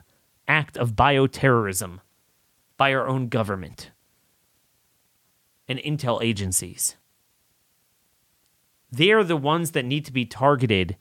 [0.45, 2.01] act of bioterrorism
[2.76, 3.91] by our own government
[5.69, 6.97] and intel agencies.
[8.93, 10.97] They're the ones that need to be targeted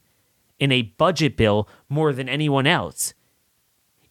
[0.57, 3.13] in a budget bill more than anyone else.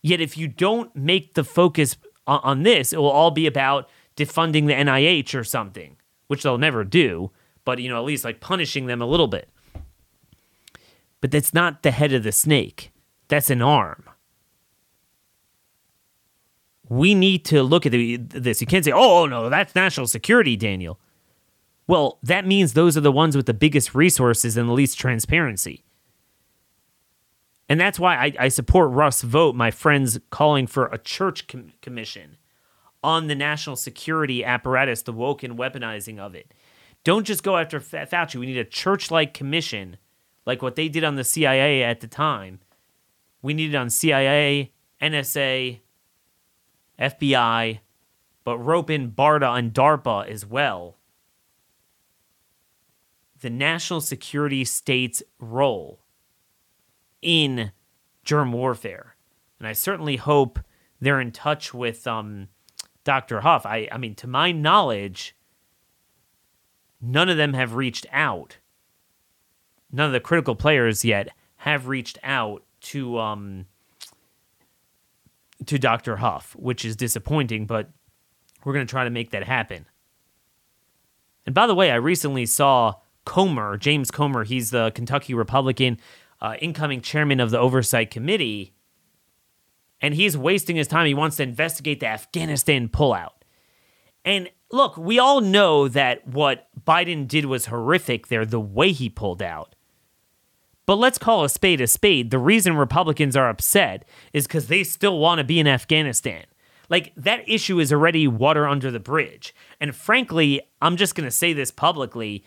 [0.02, 4.68] Yet, if you don't make the focus on this, it will all be about defunding
[4.68, 5.96] the NIH or something,
[6.28, 7.32] which they'll never do,
[7.64, 9.48] but you know, at least like punishing them a little bit.
[11.20, 12.92] But that's not the head of the snake.
[13.26, 14.04] That's an arm.
[16.88, 18.60] We need to look at the, this.
[18.60, 21.00] You can't say, oh, no, that's national security, Daniel.
[21.86, 25.84] Well, that means those are the ones with the biggest resources and the least transparency.
[27.68, 31.72] And that's why I, I support Russ Vought, my friends calling for a church com-
[31.80, 32.36] commission
[33.02, 36.52] on the national security apparatus, the woke and weaponizing of it.
[37.04, 38.36] Don't just go after Fauci.
[38.36, 39.96] We need a church like commission,
[40.46, 42.60] like what they did on the CIA at the time.
[43.42, 45.80] We need it on CIA, NSA,
[46.98, 47.80] FBI,
[48.44, 50.96] but rope in BARDA and DARPA as well.
[53.42, 56.00] The national security state's role
[57.20, 57.72] in
[58.24, 59.16] germ warfare.
[59.58, 60.60] And I certainly hope
[61.00, 62.48] they're in touch with um,
[63.02, 63.40] Dr.
[63.40, 63.66] Huff.
[63.66, 65.36] I, I mean, to my knowledge,
[67.00, 68.58] none of them have reached out.
[69.90, 73.66] None of the critical players yet have reached out to um,
[75.66, 76.16] to Dr.
[76.16, 77.90] Huff, which is disappointing, but
[78.64, 79.86] we're going to try to make that happen.
[81.44, 82.94] And by the way, I recently saw
[83.24, 85.98] Comer, James Comer, he's the Kentucky Republican
[86.40, 88.74] uh, incoming chairman of the Oversight Committee,
[90.00, 91.06] and he's wasting his time.
[91.06, 93.30] He wants to investigate the Afghanistan pullout.
[94.24, 99.08] And look, we all know that what Biden did was horrific there, the way he
[99.08, 99.76] pulled out.
[100.84, 102.32] But let's call a spade a spade.
[102.32, 106.44] The reason Republicans are upset is because they still want to be in Afghanistan.
[106.88, 109.54] Like, that issue is already water under the bridge.
[109.80, 112.44] And frankly, I'm just going to say this publicly.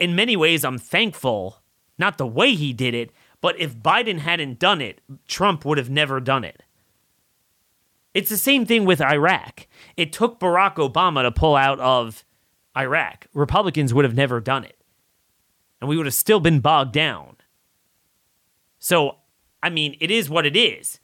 [0.00, 1.62] In many ways, I'm thankful
[1.98, 5.90] not the way he did it, but if Biden hadn't done it, Trump would have
[5.90, 6.62] never done it.
[8.14, 9.68] It's the same thing with Iraq.
[9.96, 12.24] It took Barack Obama to pull out of
[12.76, 13.26] Iraq.
[13.34, 14.78] Republicans would have never done it.
[15.80, 17.36] And we would have still been bogged down.
[18.78, 19.16] So,
[19.62, 20.98] I mean, it is what it is.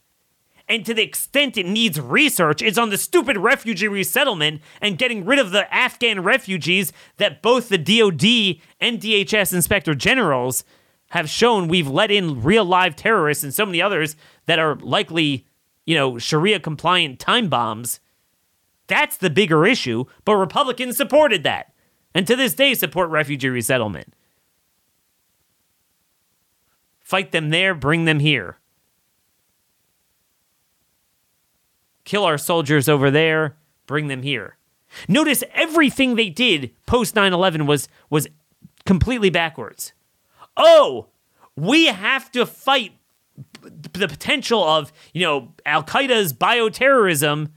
[0.69, 5.25] And to the extent it needs research, it's on the stupid refugee resettlement and getting
[5.25, 10.65] rid of the Afghan refugees that both the DoD and DHS inspector generals
[11.11, 15.47] have shown we've let in real live terrorists and so many others that are likely,
[15.85, 18.01] you know, Sharia compliant time bombs.
[18.87, 21.73] That's the bigger issue, but Republicans supported that.
[22.13, 24.13] And to this day support refugee resettlement.
[26.99, 28.59] Fight them there, bring them here.
[32.07, 34.57] Kill our soldiers over there, bring them here.
[35.07, 38.27] Notice everything they did post 9/11 was was
[38.85, 39.93] completely backwards
[40.57, 41.07] oh,
[41.55, 42.93] we have to fight
[43.61, 47.51] the potential of, you know, Al Qaeda's bioterrorism.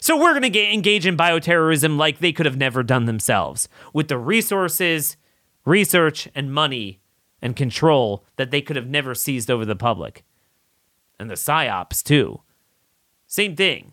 [0.00, 4.08] So we're going to engage in bioterrorism like they could have never done themselves with
[4.08, 5.16] the resources,
[5.64, 7.00] research, and money
[7.42, 10.24] and control that they could have never seized over the public.
[11.18, 12.42] And the psyops, too.
[13.36, 13.92] Same thing.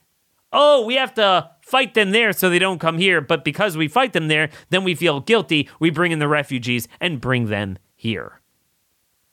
[0.51, 3.87] Oh, we have to fight them there so they don't come here, but because we
[3.87, 5.69] fight them there, then we feel guilty.
[5.79, 8.41] We bring in the refugees and bring them here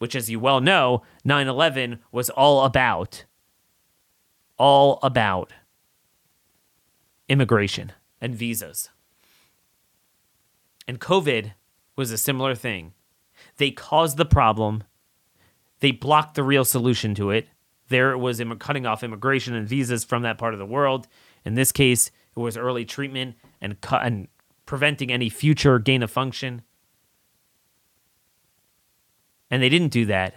[0.00, 3.26] which, as you well know, 9 11 was all about,
[4.56, 5.52] all about
[7.28, 8.88] immigration and visas.
[10.88, 11.52] And COVID
[11.96, 12.94] was a similar thing.
[13.58, 14.84] They caused the problem,
[15.80, 17.48] they blocked the real solution to it.
[17.90, 21.06] There it was cutting off immigration and visas from that part of the world.
[21.44, 24.28] In this case, it was early treatment and, cu- and
[24.64, 26.62] preventing any future gain of function
[29.50, 30.34] and they didn't do that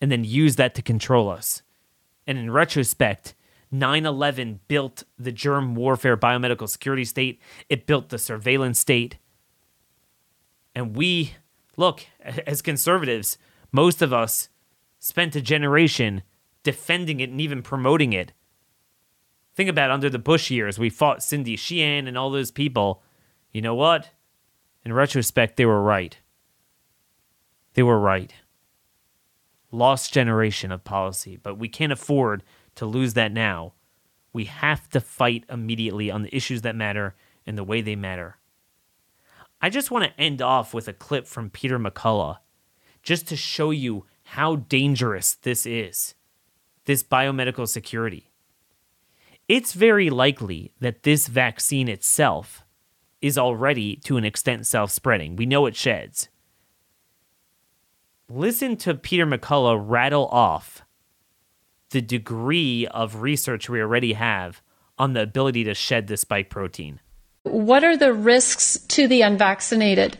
[0.00, 1.62] and then use that to control us.
[2.26, 3.34] And in retrospect,
[3.70, 9.18] 9 11 built the germ warfare biomedical security state, it built the surveillance state.
[10.74, 11.34] And we,
[11.76, 12.06] look,
[12.46, 13.36] as conservatives,
[13.72, 14.48] most of us
[15.00, 16.22] spent a generation
[16.64, 18.32] defending it and even promoting it.
[19.54, 23.02] Think about under the Bush years, we fought Cindy Sheehan and all those people.
[23.52, 24.10] You know what?
[24.84, 26.18] In retrospect, they were right.
[27.74, 28.34] They were right.
[29.70, 32.42] Lost generation of policy, but we can't afford
[32.74, 33.74] to lose that now.
[34.32, 37.14] We have to fight immediately on the issues that matter
[37.46, 38.38] and the way they matter.
[39.60, 42.38] I just want to end off with a clip from Peter McCullough
[43.02, 46.14] just to show you how dangerous this is
[46.84, 48.30] this biomedical security.
[49.48, 52.64] It's very likely that this vaccine itself
[53.20, 55.36] is already, to an extent, self spreading.
[55.36, 56.28] We know it sheds.
[58.28, 60.82] Listen to Peter McCullough rattle off
[61.90, 64.62] the degree of research we already have
[64.98, 67.00] on the ability to shed the spike protein.
[67.42, 70.18] What are the risks to the unvaccinated?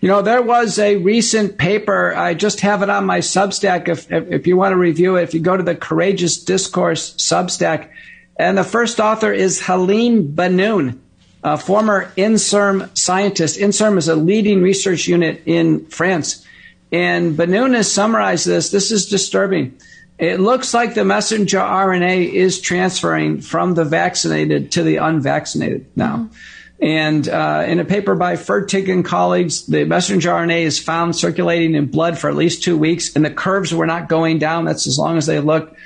[0.00, 2.14] You know, there was a recent paper.
[2.14, 3.88] I just have it on my Substack.
[3.88, 7.14] If, if, if you want to review it, if you go to the Courageous Discourse
[7.16, 7.88] Substack,
[8.36, 10.98] and the first author is Helene Banoun,
[11.42, 13.58] a former INSERM scientist.
[13.58, 16.44] INSERM is a leading research unit in France.
[16.92, 18.70] And Banoun has summarized this.
[18.70, 19.78] This is disturbing.
[20.18, 26.16] It looks like the messenger RNA is transferring from the vaccinated to the unvaccinated now.
[26.16, 26.34] Mm-hmm.
[26.80, 31.74] And uh, in a paper by Fertig and colleagues, the messenger RNA is found circulating
[31.74, 34.64] in blood for at least two weeks, and the curves were not going down.
[34.64, 35.76] That's as long as they looked.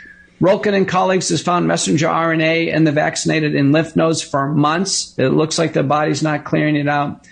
[0.40, 5.14] Röltgen and colleagues has found messenger RNA in the vaccinated in lymph nodes for months.
[5.18, 7.26] It looks like the body's not clearing it out.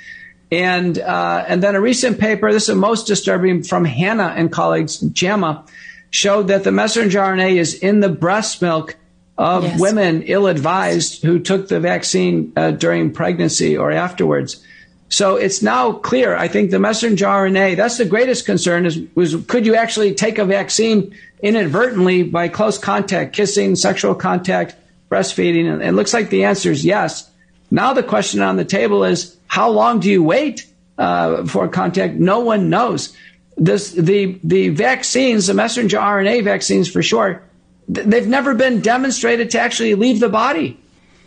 [0.51, 4.99] And uh, and then a recent paper, this is most disturbing, from Hanna and colleagues,
[4.99, 5.65] JAMA,
[6.11, 8.97] showed that the messenger RNA is in the breast milk
[9.39, 9.81] of yes.
[9.81, 14.65] women ill-advised who took the vaccine uh, during pregnancy or afterwards.
[15.09, 16.35] So it's now clear.
[16.35, 20.39] I think the messenger RNA, that's the greatest concern is, was could you actually take
[20.39, 24.75] a vaccine inadvertently by close contact, kissing, sexual contact,
[25.11, 25.73] breastfeeding?
[25.73, 27.31] And it looks like the answer is yes.
[27.71, 30.67] Now the question on the table is how long do you wait
[30.99, 32.15] uh, for contact?
[32.15, 33.17] No one knows.
[33.57, 37.43] This, the, the vaccines, the messenger RNA vaccines for sure,
[37.89, 40.79] they've never been demonstrated to actually leave the body.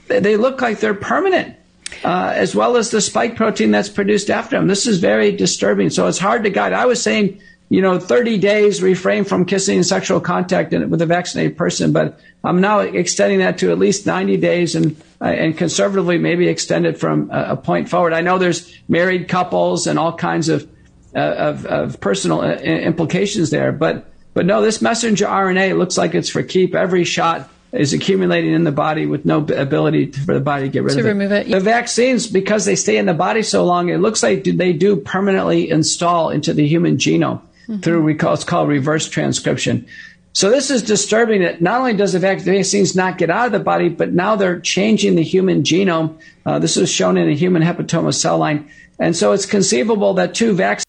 [0.08, 1.56] They look like they're permanent,
[2.04, 4.68] uh, as well as the spike protein that's produced after them.
[4.68, 5.90] This is very disturbing.
[5.90, 6.74] So it's hard to guide.
[6.74, 11.06] I was saying, you know, 30 days refrain from kissing and sexual contact with a
[11.06, 15.58] vaccinated person, but I'm now extending that to at least 90 days and uh, and
[15.58, 18.14] conservatively maybe extend it from a, a, point forward.
[18.14, 20.68] I know there's married couples and all kinds of
[21.14, 24.10] uh, of, of, personal uh, implications there, but
[24.40, 26.74] but no, this messenger RNA looks like it's for keep.
[26.74, 30.70] Every shot is accumulating in the body with no ability to, for the body to
[30.70, 31.10] get rid to of it.
[31.10, 31.50] remove it.
[31.50, 34.96] The vaccines, because they stay in the body so long, it looks like they do
[34.96, 37.82] permanently install into the human genome mm-hmm.
[37.82, 39.86] through what's called reverse transcription.
[40.32, 43.60] So this is disturbing that not only does the vaccines not get out of the
[43.60, 46.18] body, but now they're changing the human genome.
[46.46, 48.72] Uh, this was shown in a human hepatoma cell line.
[49.00, 50.86] And so it's conceivable that two vaccines.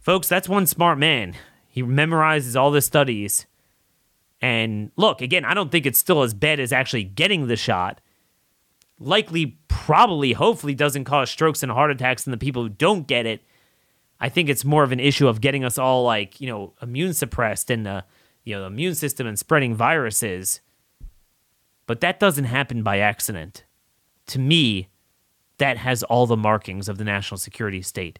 [0.00, 1.36] Folks, that's one smart man.
[1.76, 3.44] He memorizes all the studies.
[4.40, 8.00] And look, again, I don't think it's still as bad as actually getting the shot.
[8.98, 13.26] Likely, probably, hopefully, doesn't cause strokes and heart attacks in the people who don't get
[13.26, 13.42] it.
[14.18, 17.12] I think it's more of an issue of getting us all like, you know, immune
[17.12, 18.04] suppressed and the,
[18.42, 20.62] you know, the immune system and spreading viruses.
[21.86, 23.64] But that doesn't happen by accident.
[24.28, 24.88] To me,
[25.58, 28.18] that has all the markings of the national security state.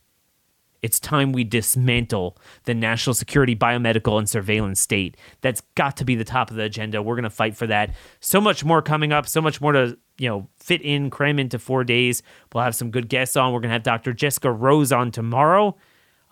[0.83, 5.17] It's time we dismantle the national security, biomedical, and surveillance state.
[5.41, 7.03] That's got to be the top of the agenda.
[7.03, 7.95] We're going to fight for that.
[8.21, 9.29] So much more coming up.
[9.29, 12.23] So much more to you know fit in, cram into four days.
[12.53, 13.53] We'll have some good guests on.
[13.53, 14.13] We're going to have Dr.
[14.13, 15.77] Jessica Rose on tomorrow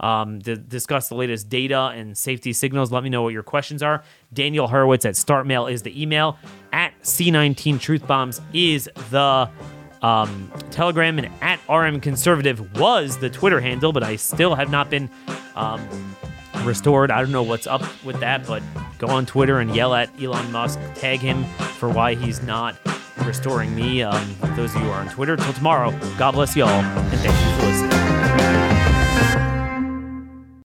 [0.00, 2.92] um, to discuss the latest data and safety signals.
[2.92, 4.02] Let me know what your questions are.
[4.32, 6.38] Daniel Horowitz at StartMail is the email.
[6.72, 9.48] At C19 Truth Bombs is the
[10.04, 14.90] um, Telegram and at RM Conservative was the Twitter handle, but I still have not
[14.90, 15.08] been
[15.56, 15.80] um,
[16.62, 17.10] restored.
[17.10, 18.62] I don't know what's up with that, but
[18.98, 21.44] go on Twitter and yell at Elon Musk, tag him
[21.78, 22.76] for why he's not
[23.24, 24.02] restoring me.
[24.02, 27.20] Um, those of you who are on Twitter, till tomorrow, God bless you all, and
[27.20, 28.03] thank you for listening.